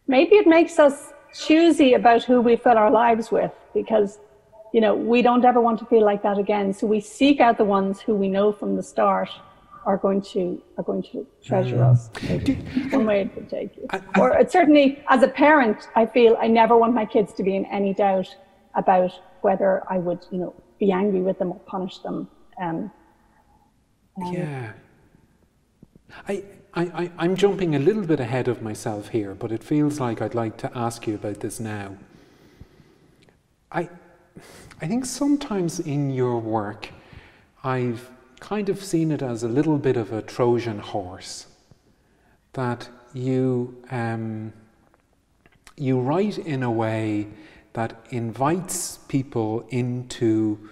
[0.08, 4.20] Maybe it makes us choosy about who we fill our lives with because
[4.74, 7.58] you know we don't ever want to feel like that again so we seek out
[7.58, 9.30] the ones who we know from the start
[9.86, 11.92] are going to are going to treasure mm.
[11.92, 12.10] us.
[12.94, 13.88] one way it would take you.
[13.90, 17.44] I, I, or certainly, as a parent, I feel I never want my kids to
[17.44, 18.34] be in any doubt
[18.76, 19.12] about
[19.42, 22.30] whether I would, you know, be angry with them or punish them.
[22.62, 22.92] Um,
[24.24, 24.74] um, yeah.
[26.28, 26.44] I,
[26.74, 30.36] I, I'm jumping a little bit ahead of myself here, but it feels like I'd
[30.36, 31.98] like to ask you about this now.
[33.72, 33.90] I,
[34.82, 36.90] I think sometimes in your work,
[37.64, 38.10] I've
[38.40, 41.48] kind of seen it as a little bit of a Trojan horse
[42.54, 44.54] that you um,
[45.78, 47.28] you write in a way
[47.74, 50.70] that invites people into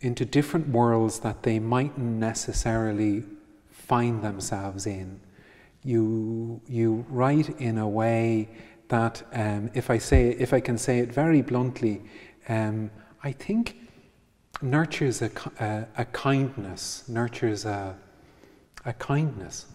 [0.00, 3.24] into different worlds that they mightn't necessarily
[3.92, 5.20] find themselves in.
[5.82, 8.48] You you write in a way
[8.88, 12.02] that, um, if I say if I can say it very bluntly,
[12.48, 12.90] um,
[13.22, 13.76] I think
[14.62, 15.30] nurtures a,
[15.60, 17.96] a, a kindness, nurtures a,
[18.84, 19.66] a kindness.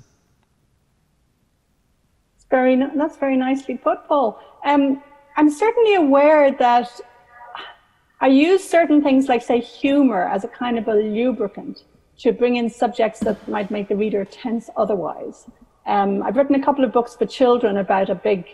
[2.49, 4.39] Very, that's very nicely put, Paul.
[4.66, 5.03] Um,
[5.38, 6.89] I'm certainly aware that
[8.22, 11.84] I use certain things like, say, humor as a kind of a lubricant
[12.20, 15.47] to bring in subjects that might make the reader tense otherwise.
[15.86, 18.45] Um, I've written a couple of books for children about a big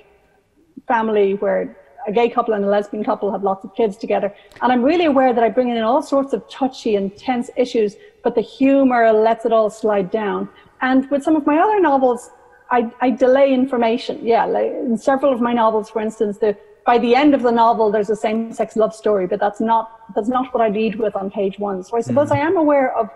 [0.87, 1.75] family where
[2.07, 4.33] a gay couple and a lesbian couple have lots of kids together.
[4.61, 7.95] And I'm really aware that I bring in all sorts of touchy and tense issues,
[8.23, 10.47] but the humor lets it all slide down.
[10.81, 12.29] And with some of my other novels,
[12.69, 14.23] I, I delay information.
[14.23, 16.55] Yeah, like in several of my novels, for instance, the,
[16.85, 20.27] by the end of the novel, there's a same-sex love story, but that's not that's
[20.27, 21.83] not what I lead with on page one.
[21.83, 22.35] So I suppose mm.
[22.35, 23.09] I am aware of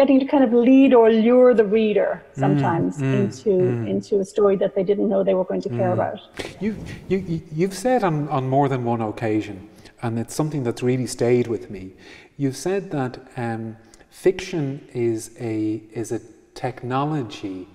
[0.00, 3.88] getting to kind of lead or lure the reader sometimes mm, mm, into mm.
[3.94, 5.98] into a story that they didn't know they were going to care mm.
[5.98, 6.18] about.
[6.64, 6.70] You,
[7.08, 9.68] you you've said on, on more than one occasion,
[10.02, 11.84] and it's something that's really stayed with me.
[12.38, 13.76] You've said that um,
[14.26, 16.20] fiction is a is a
[16.54, 17.68] technology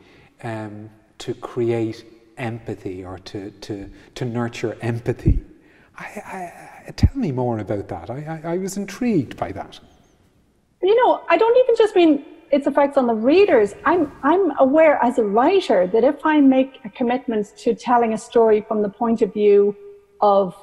[0.43, 2.05] um, to create
[2.37, 5.39] empathy or to to to nurture empathy.
[5.97, 6.05] I,
[6.87, 8.09] I, tell me more about that.
[8.09, 9.79] I, I, I was intrigued by that
[10.85, 15.03] you know, I don't even just mean its effects on the readers, I'm, I'm aware
[15.03, 18.89] as a writer that if I make a commitment to telling a story from the
[18.89, 19.75] point of view
[20.21, 20.55] of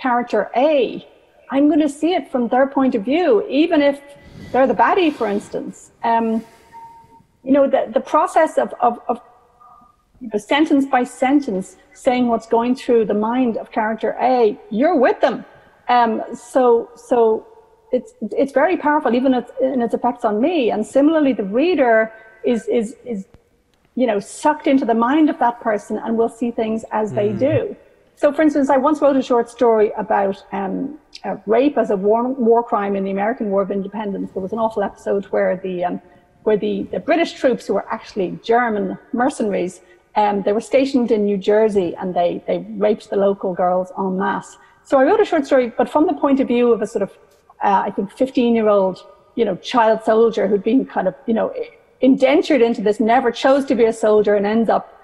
[0.00, 1.06] character A,
[1.50, 4.00] I'm going to see it from their point of view, even if
[4.52, 5.92] they're the baddie, for instance.
[6.02, 6.44] Um,
[7.42, 9.20] you know, the, the process of, of, of
[10.20, 14.96] you know, sentence by sentence saying what's going through the mind of character A, you're
[14.96, 15.44] with them.
[15.88, 17.46] Um, so, so
[17.92, 20.70] it's it's very powerful, even in its effects on me.
[20.70, 22.12] And similarly, the reader
[22.44, 23.26] is is is
[23.94, 27.30] you know sucked into the mind of that person and will see things as they
[27.30, 27.38] mm.
[27.38, 27.76] do.
[28.16, 30.98] So, for instance, I once wrote a short story about um,
[31.46, 34.32] rape as a war, war crime in the American War of Independence.
[34.32, 36.02] There was an awful episode where the um,
[36.42, 39.80] where the, the British troops, who were actually German mercenaries,
[40.16, 44.18] um, they were stationed in New Jersey and they, they raped the local girls en
[44.18, 44.56] masse.
[44.82, 47.02] So I wrote a short story, but from the point of view of a sort
[47.02, 47.16] of
[47.62, 49.04] uh, I think, 15 year old,
[49.34, 51.52] you know, child soldier who'd been kind of, you know,
[52.00, 55.00] indentured into this, never chose to be a soldier and ends up,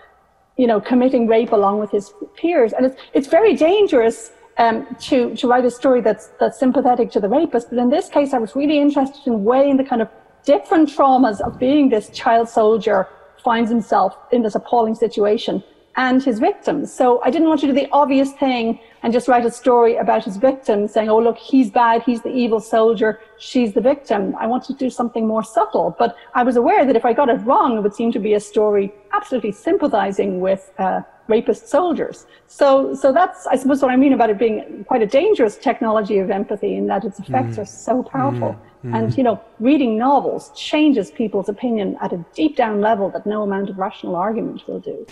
[0.57, 2.73] you know, committing rape along with his peers.
[2.73, 7.21] And it's, it's very dangerous um, to, to write a story that's, that's sympathetic to
[7.21, 7.69] the rapist.
[7.71, 10.09] But in this case, I was really interested in weighing the kind of
[10.45, 13.09] different traumas of being this child soldier
[13.45, 15.63] finds himself in this appalling situation
[15.97, 16.93] and his victims.
[16.93, 20.25] So I didn't want to do the obvious thing and just write a story about
[20.25, 24.35] his victim saying, oh, look, he's bad, he's the evil soldier, she's the victim.
[24.39, 25.97] I wanted to do something more subtle.
[25.99, 28.35] But I was aware that if I got it wrong, it would seem to be
[28.35, 32.27] a story absolutely sympathizing with uh, rapist soldiers.
[32.47, 36.19] So, so that's, I suppose, what I mean about it being quite a dangerous technology
[36.19, 37.63] of empathy in that its effects mm.
[37.63, 38.51] are so powerful.
[38.51, 38.59] Mm.
[38.87, 38.95] Mm-hmm.
[38.95, 43.43] And, you know, reading novels changes people's opinion at a deep down level that no
[43.43, 45.05] amount of rational argument will do.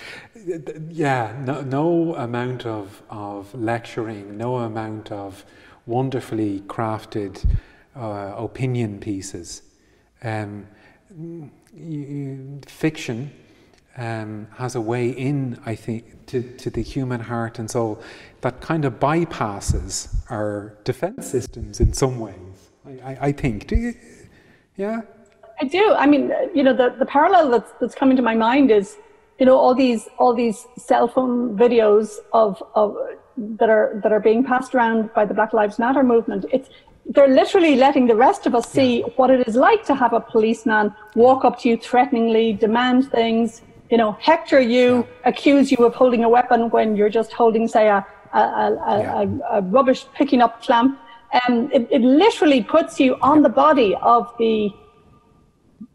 [0.91, 5.45] Yeah, no, no amount of, of lecturing, no amount of
[5.87, 7.45] wonderfully crafted
[7.97, 9.63] uh, opinion pieces.
[10.23, 10.69] Um,
[12.69, 13.33] fiction
[13.97, 18.01] um, has a way in, I think, to, to the human heart and soul
[18.43, 22.44] that kind of bypasses our defense systems in some ways.
[22.87, 23.67] I, I think.
[23.67, 23.95] Do you?
[24.77, 25.03] Yeah.
[25.61, 25.95] I do.
[25.95, 28.97] I mean, you know, the, the parallel that's that's coming to my mind is,
[29.39, 32.97] you know, all these all these cell phone videos of of
[33.37, 36.45] that are that are being passed around by the Black Lives Matter movement.
[36.53, 36.69] It's
[37.07, 39.07] they're literally letting the rest of us see yeah.
[39.17, 43.61] what it is like to have a policeman walk up to you threateningly, demand things,
[43.91, 45.29] you know, hector you, yeah.
[45.29, 49.23] accuse you of holding a weapon when you're just holding, say, a a, a, yeah.
[49.53, 50.99] a, a rubbish picking up clamp
[51.35, 54.71] um, it, it literally puts you on the body of the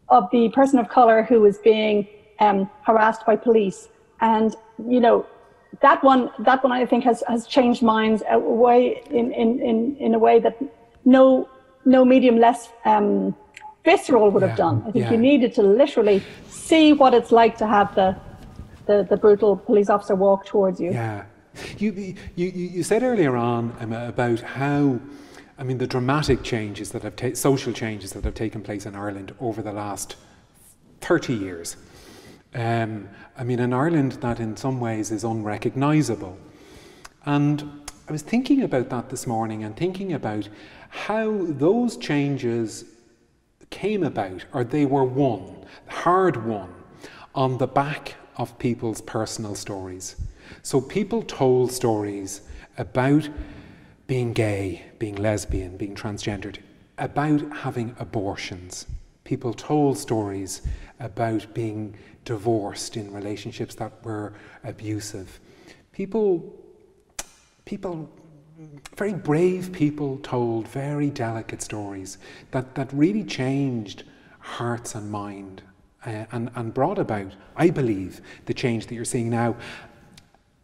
[0.08, 2.06] of the person of color who is being
[2.40, 3.88] um, harassed by police.
[4.20, 4.54] And
[4.88, 5.26] you know
[5.80, 9.96] that one that one I think has has changed minds a way in in in,
[9.96, 10.60] in a way that
[11.04, 11.48] no
[11.84, 13.34] no medium less um,
[13.84, 14.84] visceral would have done.
[14.86, 15.12] I think yeah.
[15.12, 18.16] you needed to literally see what it's like to have the
[18.86, 20.92] the, the brutal police officer walk towards you.
[20.92, 21.24] Yeah.
[21.78, 25.00] You, you, you said earlier on um, about how
[25.60, 29.34] I mean, the dramatic changes that have social changes that have taken place in Ireland
[29.40, 30.16] over the last
[31.02, 31.76] 30 years.
[32.54, 36.38] Um, I mean, in Ireland, that in some ways is unrecognisable.
[37.26, 40.48] And I was thinking about that this morning and thinking about
[40.88, 42.86] how those changes
[43.68, 46.72] came about, or they were won, hard won,
[47.34, 50.16] on the back of people's personal stories.
[50.62, 52.40] So people told stories
[52.78, 53.28] about
[54.10, 56.56] being gay, being lesbian, being transgendered,
[56.98, 58.86] about having abortions.
[59.22, 60.62] People told stories
[60.98, 64.32] about being divorced in relationships that were
[64.64, 65.38] abusive.
[65.92, 66.52] People,
[67.64, 68.10] people,
[68.96, 72.18] very brave people told very delicate stories
[72.50, 74.02] that, that really changed
[74.40, 75.62] hearts and mind
[76.04, 79.54] uh, and, and brought about, I believe, the change that you're seeing now.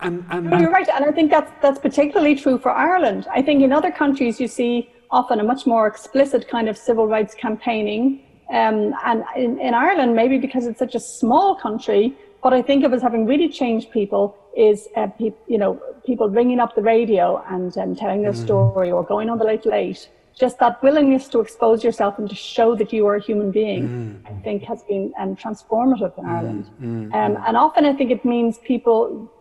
[0.00, 3.26] And, and, no, you're right, and I think that's that's particularly true for Ireland.
[3.32, 7.06] I think in other countries you see often a much more explicit kind of civil
[7.06, 8.20] rights campaigning,
[8.50, 12.84] um, and in, in Ireland maybe because it's such a small country, what I think
[12.84, 16.82] of as having really changed people is uh, pe- you know people ringing up the
[16.82, 18.44] radio and um, telling their mm.
[18.44, 20.10] story or going on the late late.
[20.38, 23.88] Just that willingness to expose yourself and to show that you are a human being,
[23.88, 24.30] mm.
[24.30, 26.36] I think, has been um, transformative in mm.
[26.36, 26.70] Ireland.
[26.78, 27.14] Mm.
[27.14, 29.32] Um, and often I think it means people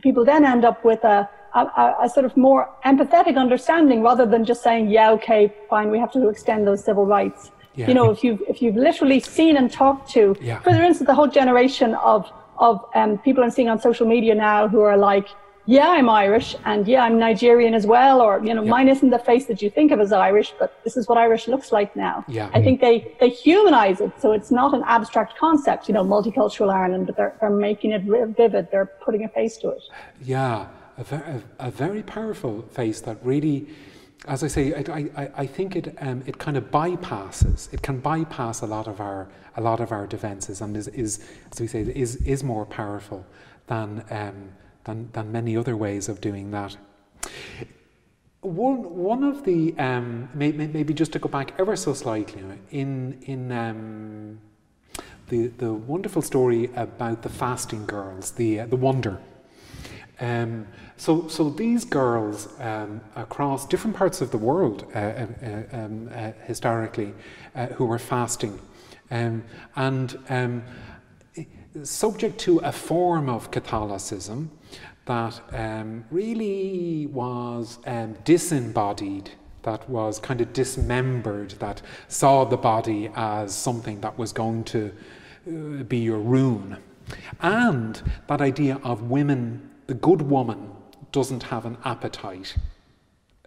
[0.00, 4.44] people then end up with a, a, a, sort of more empathetic understanding rather than
[4.44, 7.50] just saying, yeah, okay, fine, we have to extend those civil rights.
[7.74, 7.88] Yeah.
[7.88, 10.60] You know, if you've, if you've literally seen and talked to, yeah.
[10.60, 14.68] for instance, the whole generation of, of um, people I'm seeing on social media now
[14.68, 15.28] who are like,
[15.66, 18.70] yeah, I'm Irish and yeah, I'm Nigerian as well, or you know, yeah.
[18.70, 21.46] mine isn't the face that you think of as Irish, but this is what Irish
[21.46, 22.24] looks like now.
[22.26, 22.50] Yeah.
[22.52, 26.72] I think they they humanize it, so it's not an abstract concept, you know, multicultural
[26.72, 28.68] Ireland, but they're they're making it vivid.
[28.72, 29.82] They're putting a face to it.
[30.20, 30.66] Yeah,
[30.98, 33.68] a, very, a, a very powerful face that really.
[34.28, 37.72] As I say, I, I, I think it um, it kind of bypasses.
[37.72, 41.24] It can bypass a lot of our a lot of our defences, and is, is
[41.50, 43.26] as we say is is more powerful
[43.66, 44.50] than um,
[44.84, 46.76] than, than many other ways of doing that.
[48.40, 53.18] One, one of the, um, maybe, maybe just to go back ever so slightly, in,
[53.22, 54.40] in um,
[55.28, 59.20] the, the wonderful story about the fasting girls, the, uh, the wonder.
[60.20, 60.66] Um,
[60.96, 66.10] so, so these girls um, across different parts of the world uh, uh, uh um,
[66.14, 67.12] uh, historically
[67.56, 68.60] uh, who were fasting
[69.10, 69.44] um,
[69.76, 70.62] and um,
[71.82, 74.50] subject to a form of Catholicism
[75.06, 79.30] that um, really was um, disembodied,
[79.62, 84.92] that was kind of dismembered, that saw the body as something that was going to
[85.46, 86.76] uh, be your ruin.
[87.40, 90.70] And that idea of women, the good woman,
[91.10, 92.56] doesn't have an appetite.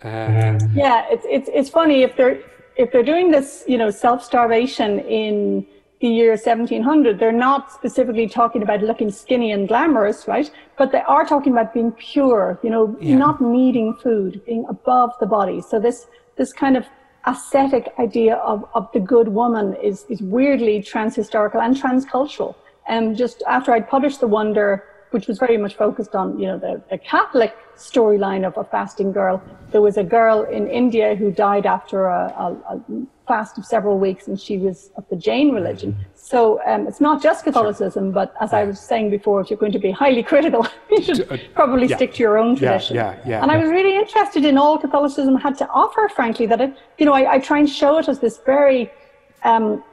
[0.01, 2.41] Um, yeah, it's, it's, it's funny if they're
[2.77, 5.65] if they're doing this, you know, self starvation in
[6.01, 10.51] the year 1700, they're not specifically talking about looking skinny and glamorous, right?
[10.77, 13.15] But they are talking about being pure, you know, yeah.
[13.15, 15.61] not needing food, being above the body.
[15.61, 16.85] So this, this kind of
[17.25, 22.55] ascetic idea of, of the good woman is, is weirdly transhistorical and transcultural.
[22.87, 26.47] And um, just after I'd published The Wonder, which was very much focused on, you
[26.47, 29.41] know, the, the Catholic storyline of a fasting girl.
[29.71, 32.81] There was a girl in India who died after a, a, a
[33.27, 35.93] fast of several weeks, and she was of the Jain religion.
[35.93, 36.01] Mm-hmm.
[36.15, 39.71] So um, it's not just Catholicism, but as I was saying before, if you're going
[39.71, 41.95] to be highly critical, you should uh, probably yeah.
[41.95, 42.95] stick to your own tradition.
[42.95, 43.41] Yeah, yeah, yeah.
[43.41, 47.05] And I was really interested in all Catholicism had to offer, frankly, that it, you
[47.05, 48.91] know, I, I try and show it as this very
[49.43, 49.83] um,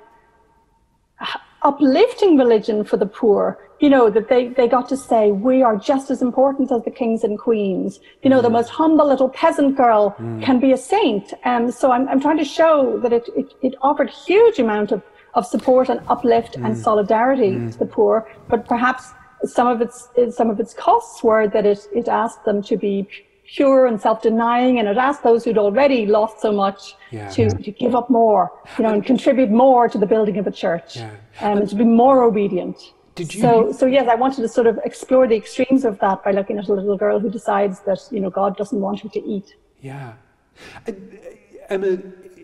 [1.64, 5.76] uplifting religion for the poor you know, that they, they got to say, we are
[5.76, 7.98] just as important as the kings and queens.
[8.22, 8.42] You know, mm.
[8.42, 10.40] the most humble little peasant girl mm.
[10.40, 11.34] can be a saint.
[11.44, 14.92] And um, so I'm, I'm trying to show that it, it, it offered huge amount
[14.92, 15.02] of,
[15.34, 16.64] of support and uplift mm.
[16.64, 17.72] and solidarity mm.
[17.72, 19.08] to the poor, but perhaps
[19.44, 23.08] some of its, some of its costs were that it, it asked them to be
[23.54, 27.70] pure and self-denying and it asked those who'd already lost so much yeah, to, to
[27.70, 31.10] give up more, you know, and contribute more to the building of a church yeah.
[31.40, 32.78] um, and to be more obedient.
[33.14, 33.42] Did you?
[33.42, 36.58] So, so yes, I wanted to sort of explore the extremes of that by looking
[36.58, 39.54] at a little girl who decides that you know God doesn't want her to eat.
[39.82, 40.14] Yeah,
[41.68, 41.98] Emma,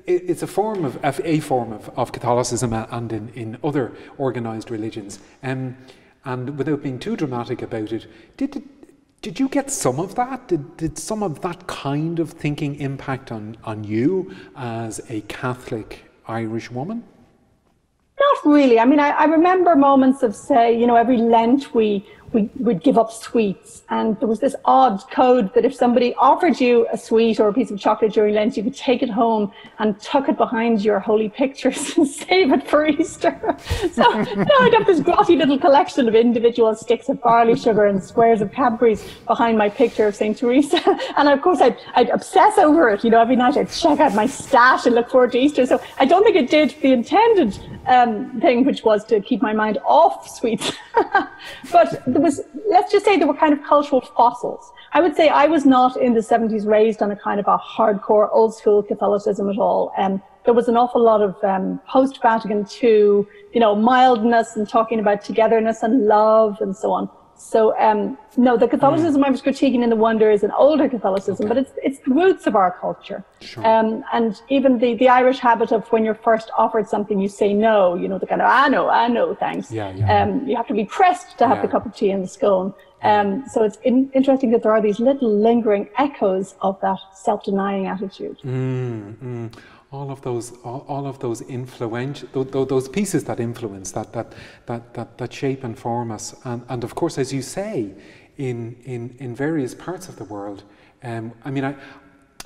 [0.06, 5.20] it's a form of a form of, of Catholicism and in, in other organized religions.
[5.42, 5.78] Um,
[6.24, 8.06] and without being too dramatic about it,
[8.36, 8.62] did
[9.20, 10.48] did you get some of that?
[10.48, 16.04] Did, did some of that kind of thinking impact on, on you as a Catholic
[16.28, 17.02] Irish woman?
[18.20, 18.78] Not really.
[18.78, 22.82] I mean, I, I remember moments of, say, you know, every Lent we we would
[22.82, 23.82] give up sweets.
[23.90, 27.52] And there was this odd code that if somebody offered you a sweet or a
[27.52, 30.98] piece of chocolate during Lent, you could take it home and tuck it behind your
[30.98, 33.56] holy pictures and save it for Easter.
[33.92, 38.02] so now I'd have this grotty little collection of individual sticks of barley sugar and
[38.02, 40.36] squares of Cadbury's behind my picture of St.
[40.36, 40.80] Teresa.
[41.16, 43.04] and of course, I'd, I'd obsess over it.
[43.04, 45.64] You know, every night I'd check out my stash and look forward to Easter.
[45.64, 49.52] So I don't think it did the intended um, thing, which was to keep my
[49.52, 50.72] mind off sweets.
[51.72, 54.72] but there was, let's just say there were kind of cultural fossils.
[54.92, 57.56] I would say I was not in the 70s raised on a kind of a
[57.58, 59.92] hardcore old school Catholicism at all.
[59.96, 64.68] Um, there was an awful lot of um, post Vatican II, you know, mildness and
[64.68, 67.08] talking about togetherness and love and so on.
[67.38, 69.26] So um, no, the Catholicism mm.
[69.26, 71.48] I was critiquing in the Wonder is an older Catholicism, okay.
[71.48, 73.24] but it's it's the roots of our culture.
[73.40, 73.64] Sure.
[73.64, 77.54] Um, and even the, the Irish habit of when you're first offered something, you say
[77.54, 77.94] no.
[77.94, 79.70] You know the kind of I know, I know, thanks.
[79.70, 80.22] Yeah, yeah.
[80.22, 81.62] Um, you have to be pressed to have yeah.
[81.62, 82.74] the cup of tea and the scone.
[83.02, 87.86] Um, so it's in, interesting that there are these little lingering echoes of that self-denying
[87.86, 88.38] attitude.
[88.44, 89.54] Mm, mm
[89.90, 94.34] all of those all, all of those influential those pieces that influence that that
[94.66, 96.34] that that, that shape and form us.
[96.44, 97.94] And, and of course as you say
[98.36, 100.64] in in in various parts of the world
[101.02, 101.76] um, I mean I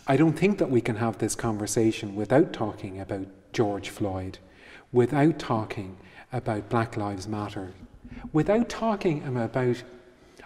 [0.07, 4.39] I don't think that we can have this conversation without talking about George Floyd
[4.93, 5.97] without talking
[6.33, 7.73] about Black Lives Matter
[8.33, 9.83] without talking about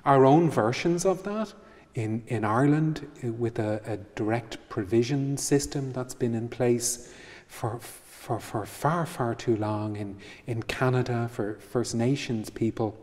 [0.05, 1.53] our own versions of that
[1.97, 7.11] in, in Ireland uh, with a, a, direct provision system that's been in place
[7.49, 10.17] for, for, for far, far too long, in,
[10.47, 12.97] in Canada for First Nations people.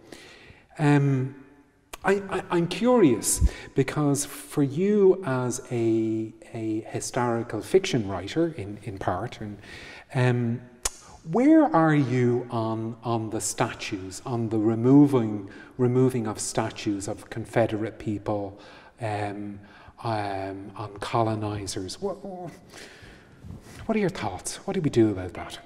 [0.78, 1.36] Um,
[2.06, 9.40] I, am curious because for you as a, a historical fiction writer, in, in part,
[9.42, 9.58] and,
[10.14, 10.62] um,
[11.32, 17.98] where are you on, on the statues, on the removing, removing of statues of Confederate
[17.98, 18.60] people,
[19.04, 19.60] um,
[20.04, 22.02] um, on colonizers?
[22.02, 22.16] What,
[23.86, 24.58] what are your thoughts?
[24.66, 25.60] What do we do about that?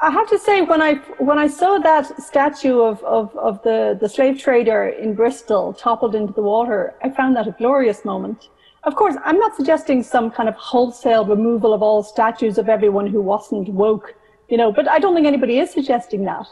[0.00, 0.94] I have to say, when I
[1.30, 6.14] when I saw that statue of, of, of the, the slave trader in Bristol toppled
[6.14, 8.48] into the water, I found that a glorious moment.
[8.82, 13.06] Of course, I'm not suggesting some kind of wholesale removal of all statues of everyone
[13.06, 14.14] who wasn't woke,
[14.50, 16.46] you know, but I don't think anybody is suggesting that.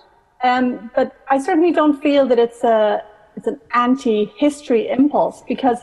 [0.44, 3.02] Um, but I certainly don't feel that it's a
[3.36, 5.78] it's an anti-history impulse because,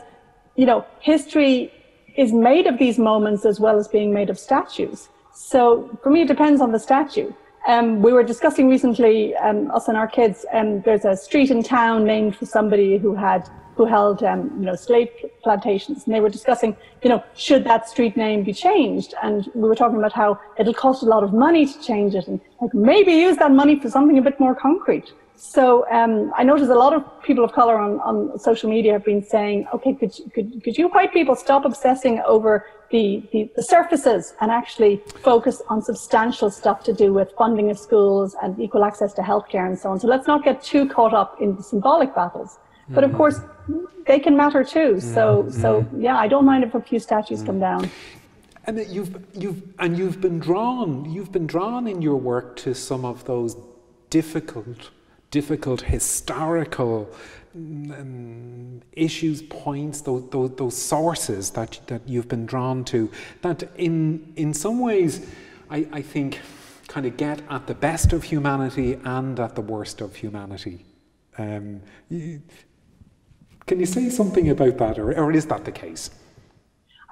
[0.56, 1.72] you know, history
[2.16, 5.08] is made of these moments as well as being made of statues.
[5.32, 7.32] So for me, it depends on the statue.
[7.66, 11.62] Um, we were discussing recently, um, us and our kids, um, there's a street in
[11.62, 15.08] town named for somebody who had who held um, you know slave
[15.42, 19.14] plantations, and they were discussing, you know, should that street name be changed?
[19.22, 22.26] And we were talking about how it'll cost a lot of money to change it,
[22.28, 25.12] and like maybe use that money for something a bit more concrete.
[25.42, 29.06] So um, I noticed a lot of people of color on, on social media have
[29.06, 33.62] been saying, okay, could, could, could you white people stop obsessing over the, the, the,
[33.62, 38.84] surfaces and actually focus on substantial stuff to do with funding of schools and equal
[38.84, 39.98] access to healthcare and so on.
[39.98, 42.58] So let's not get too caught up in the symbolic battles.
[42.90, 43.16] But of mm-hmm.
[43.16, 43.40] course,
[44.06, 45.00] they can matter too.
[45.00, 47.88] So, so yeah, I don't mind if a few statues come down.
[48.66, 53.06] And you've, you've, and you've been drawn, you've been drawn in your work to some
[53.06, 53.56] of those
[54.10, 54.90] difficult
[55.30, 57.08] difficult historical
[57.54, 63.10] um, issues, points, those, those, those, sources that, that you've been drawn to,
[63.42, 65.26] that in, in some ways,
[65.68, 66.40] I, I think,
[66.86, 70.84] kind of get at the best of humanity and at the worst of humanity.
[71.38, 72.42] Um, you,
[73.66, 76.10] can you say something about that, or, or is that the case?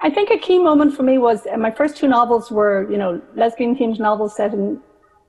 [0.01, 2.97] I think a key moment for me was uh, my first two novels were, you
[2.97, 4.81] know, lesbian themed novels set in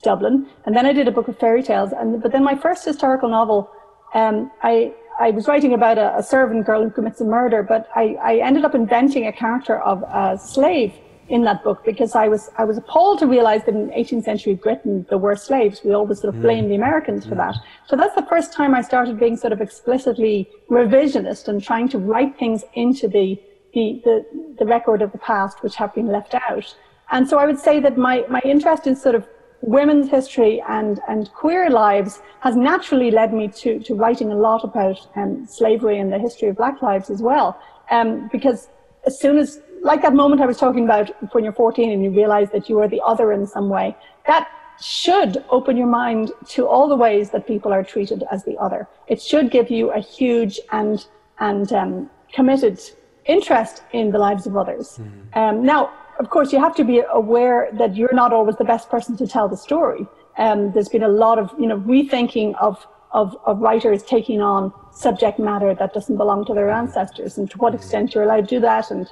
[0.03, 1.93] Dublin, and then I did a book of fairy tales.
[1.93, 3.71] And but then my first historical novel,
[4.15, 7.89] um, I I was writing about a, a, servant girl who commits a murder, but
[7.95, 10.95] I, I ended up inventing a character of a slave
[11.29, 14.55] in that book because I was I was appalled to realize that in 18th century
[14.55, 15.83] Britain there were slaves.
[15.85, 16.69] We always sort of blame mm.
[16.69, 17.39] the Americans for mm.
[17.45, 17.57] that.
[17.87, 21.99] So that's the first time I started being sort of explicitly revisionist and trying to
[21.99, 23.41] write things into the
[23.75, 24.27] the, the,
[24.59, 26.75] the record of the past which have been left out.
[27.13, 29.27] And so I would say that my, my interest in sort of
[29.63, 34.65] women's history and, and queer lives has naturally led me to, to writing a lot
[34.65, 37.61] about um, slavery and the history of black lives as well.
[37.91, 38.69] Um, because
[39.07, 42.11] as soon as, like that moment I was talking about when you're 14 and you
[42.11, 43.97] realize that you are the other in some way,
[44.27, 44.49] that
[44.81, 48.89] should open your mind to all the ways that people are treated as the other.
[49.09, 51.05] It should give you a huge and,
[51.39, 52.81] and um, committed
[53.27, 54.99] interest in the lives of others.
[54.99, 55.37] Mm.
[55.37, 58.91] Um, now, of course, you have to be aware that you're not always the best
[58.91, 60.07] person to tell the story.
[60.37, 64.73] Um, there's been a lot of, you know, rethinking of, of, of writers taking on
[64.93, 68.57] subject matter that doesn't belong to their ancestors and to what extent you're allowed to
[68.57, 69.11] do that and,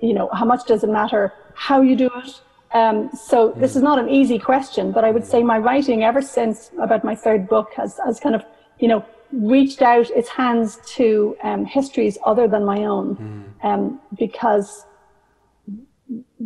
[0.00, 2.40] you know, how much does it matter how you do it.
[2.72, 6.22] Um, so this is not an easy question, but I would say my writing ever
[6.22, 8.44] since about my third book has, has kind of,
[8.78, 13.68] you know, reached out its hands to um, histories other than my own mm.
[13.68, 14.86] um, because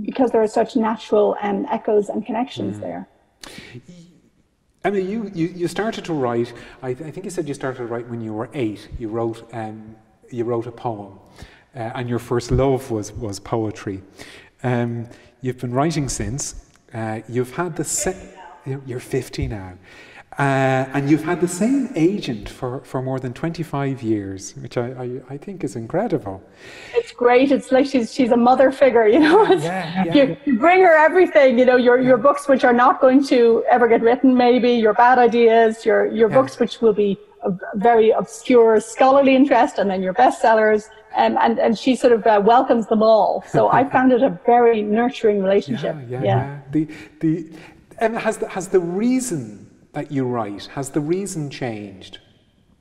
[0.03, 2.81] because there are such natural um, echoes and connections mm.
[2.81, 3.09] there.
[4.85, 6.53] I mean, you, you, you started to write,
[6.83, 8.89] I, th- I, think you said you started to write when you were eight.
[8.99, 9.97] You wrote, um,
[10.31, 11.19] you wrote a poem,
[11.75, 14.03] uh, and your first love was, was poetry.
[14.63, 15.07] Um,
[15.41, 16.67] you've been writing since.
[16.95, 18.35] Uh, you've had the se-
[18.87, 19.75] you're 50 now.
[20.39, 24.91] Uh, and you've had the same agent for, for more than 25 years, which I,
[24.93, 26.41] I, I, think is incredible.
[26.95, 27.51] It's great.
[27.51, 29.43] It's like she's, she's a mother figure, you know.
[29.53, 33.01] Yeah, yeah, you, you, bring her everything, you know, your, your books which are not
[33.01, 37.19] going to ever get written, maybe, your bad ideas, your, your books which will be
[37.43, 40.89] a very obscure scholarly interest, and then your bestsellers.
[41.17, 43.43] Um, and, and she sort of uh, welcomes them all.
[43.49, 45.97] So I found it a very nurturing relationship.
[46.09, 46.61] Yeah, yeah, yeah.
[46.71, 47.51] The, the,
[47.99, 49.68] and has the, has the reason
[49.99, 52.19] that you write, has the reason changed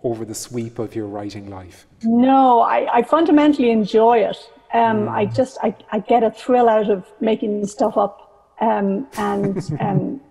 [0.04, 1.88] over the sweep of your writing life?
[2.04, 4.38] No, I, I fundamentally enjoy it.
[4.72, 5.10] Um, mm.
[5.10, 8.16] I just I, I get a thrill out of making stuff up,
[8.62, 10.22] um, and um,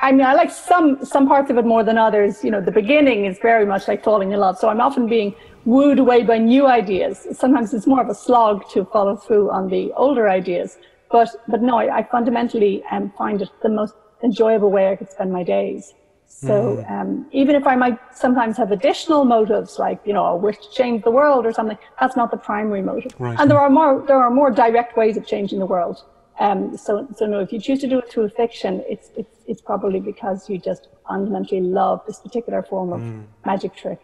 [0.00, 2.42] I mean I like some some parts of it more than others.
[2.42, 5.34] You know, the beginning is very much like falling in love, so I'm often being
[5.66, 7.28] wooed away by new ideas.
[7.32, 10.78] Sometimes it's more of a slog to follow through on the older ideas,
[11.12, 15.10] but but no, I, I fundamentally um, find it the most enjoyable way I could
[15.10, 15.94] spend my days.
[16.26, 20.58] So um, even if I might sometimes have additional motives, like you know, I wish
[20.58, 23.14] to change the world or something, that's not the primary motive.
[23.18, 23.38] Right.
[23.38, 26.02] And there are more there are more direct ways of changing the world.
[26.40, 29.60] Um, so so no, if you choose to do it through fiction, it's it's it's
[29.60, 33.02] probably because you just fundamentally love this particular form of
[33.44, 34.00] magic trick.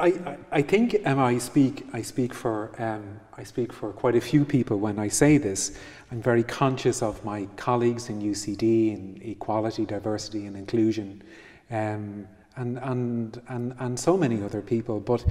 [0.00, 4.20] I, I, think Emma, I speak I speak for um, I speak for quite a
[4.20, 5.76] few people when I say this.
[6.12, 11.22] I'm very conscious of my colleagues in UCD in equality, diversity, and inclusion,
[11.70, 15.00] um, and and and and so many other people.
[15.00, 15.24] But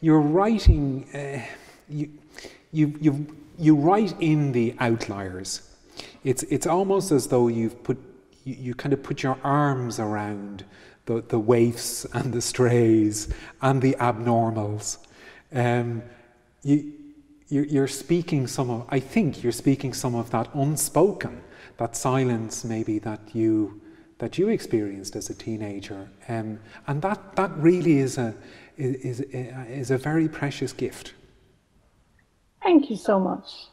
[0.00, 1.44] you're writing, uh,
[1.88, 2.10] you
[2.70, 5.70] you you you write in the outliers.
[6.22, 7.98] It's it's almost as though you've put
[8.44, 10.64] you, you kind of put your arms around
[11.06, 13.28] the, the waifs and the strays
[13.60, 14.98] and the abnormals.
[15.52, 16.02] Um,
[16.62, 16.92] you,
[17.48, 21.42] you're, speaking some of, I think you're speaking some of that unspoken,
[21.76, 23.80] that silence maybe that you,
[24.18, 26.08] that you experienced as a teenager.
[26.28, 28.34] Um, and that, that really is a,
[28.76, 31.14] is, is a very precious gift.
[32.62, 33.68] Thank you so much.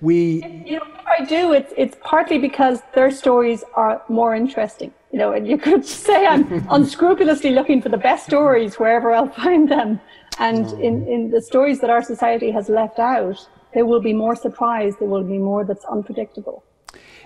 [0.00, 4.92] We, You know, if I do, it's it's partly because their stories are more interesting.
[5.12, 9.28] You know, and you could say I'm unscrupulously looking for the best stories wherever I'll
[9.28, 10.00] find them.
[10.38, 10.80] And mm.
[10.80, 14.94] in, in the stories that our society has left out, there will be more surprise.
[14.98, 16.64] There will be more that's unpredictable.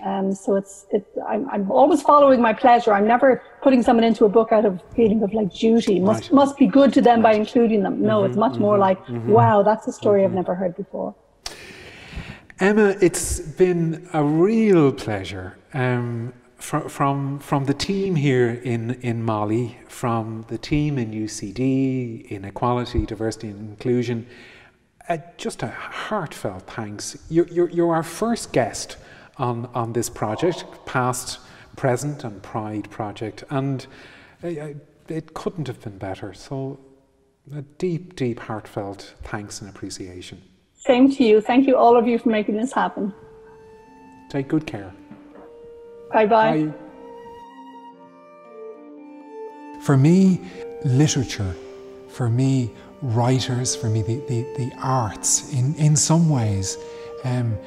[0.03, 2.93] Um, so it's it, I'm, I'm always following my pleasure.
[2.93, 5.99] I'm never putting someone into a book out of feeling of like duty.
[5.99, 6.33] Must Right.
[6.33, 8.01] must be good to them by including them.
[8.01, 10.75] No, it's mm-hmm, much more mm-hmm, like, mm-hmm, wow, that's a story I've never heard
[10.75, 11.15] before.
[12.57, 19.25] Emma, it's been a real pleasure um, from, from, from the team here in, in
[19.25, 24.25] MoLI, from the team in UCD, in Equality, Diversity and Inclusion.
[25.09, 27.17] Uh, just a heartfelt thanks.
[27.29, 28.95] You're, you're, you're our first guest
[29.37, 31.39] on, on this project, past,
[31.75, 33.85] present, and Pride project, and
[34.41, 34.73] uh, uh,
[35.09, 36.33] it couldn't have been better.
[36.33, 36.79] So,
[37.53, 40.41] a deep, deep, heartfelt thanks and appreciation.
[40.85, 41.41] Same to you.
[41.41, 43.11] Thank you, all of you, for making this happen.
[44.29, 44.93] Take good care.
[46.13, 46.65] Bye bye.
[46.65, 46.73] Bye.
[49.81, 50.41] For me,
[50.83, 51.55] literature,
[52.07, 52.71] for me,
[53.01, 56.77] writers, for me, the, the, the arts, in, in some ways,
[57.23, 57.57] um,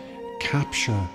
[0.40, 1.08] capture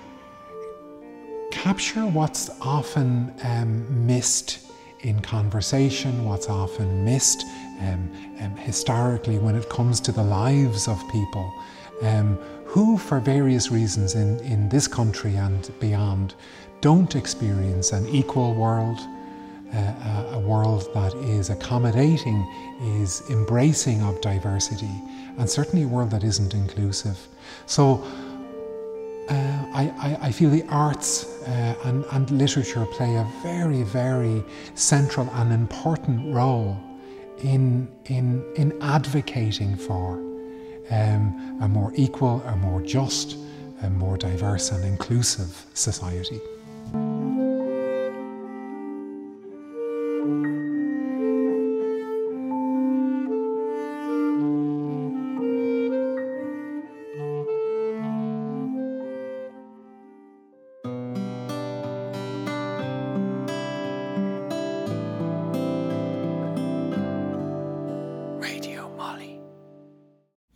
[1.50, 4.66] capture what's often um, missed
[5.00, 7.44] in conversation, what's often missed
[7.80, 11.50] um, um, historically when it comes to the lives of people
[12.02, 16.34] um, who, for various reasons in, in this country and beyond,
[16.80, 18.98] don't experience an equal world,
[19.72, 22.46] uh, a, world that is accommodating,
[22.82, 24.90] is embracing of diversity,
[25.38, 27.16] and certainly a world that isn't inclusive.
[27.66, 28.04] So
[29.30, 29.34] uh,
[29.72, 35.28] I, I, I feel the arts uh, and, and literature play a very, very central
[35.34, 36.78] and important role
[37.38, 40.33] in, in, in advocating for
[40.90, 43.36] um, a more equal, a more just,
[43.82, 46.40] a more diverse and inclusive society.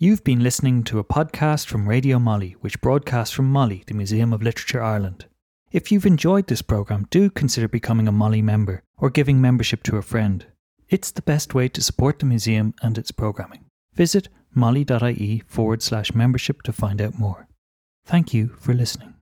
[0.08, 4.32] You've been listening to a podcast from Radio MoLI, which broadcasts from MoLI, the Museum
[4.32, 5.26] of Literature Ireland.
[5.70, 9.98] If you've enjoyed this programme, do consider becoming a MoLI member or giving membership to
[9.98, 10.46] a friend.
[10.88, 13.66] It's the best way to support the museum and its programming.
[13.92, 17.46] Visit moli.ie forward slash membership to find out more.
[18.06, 19.12] Thank you for listening.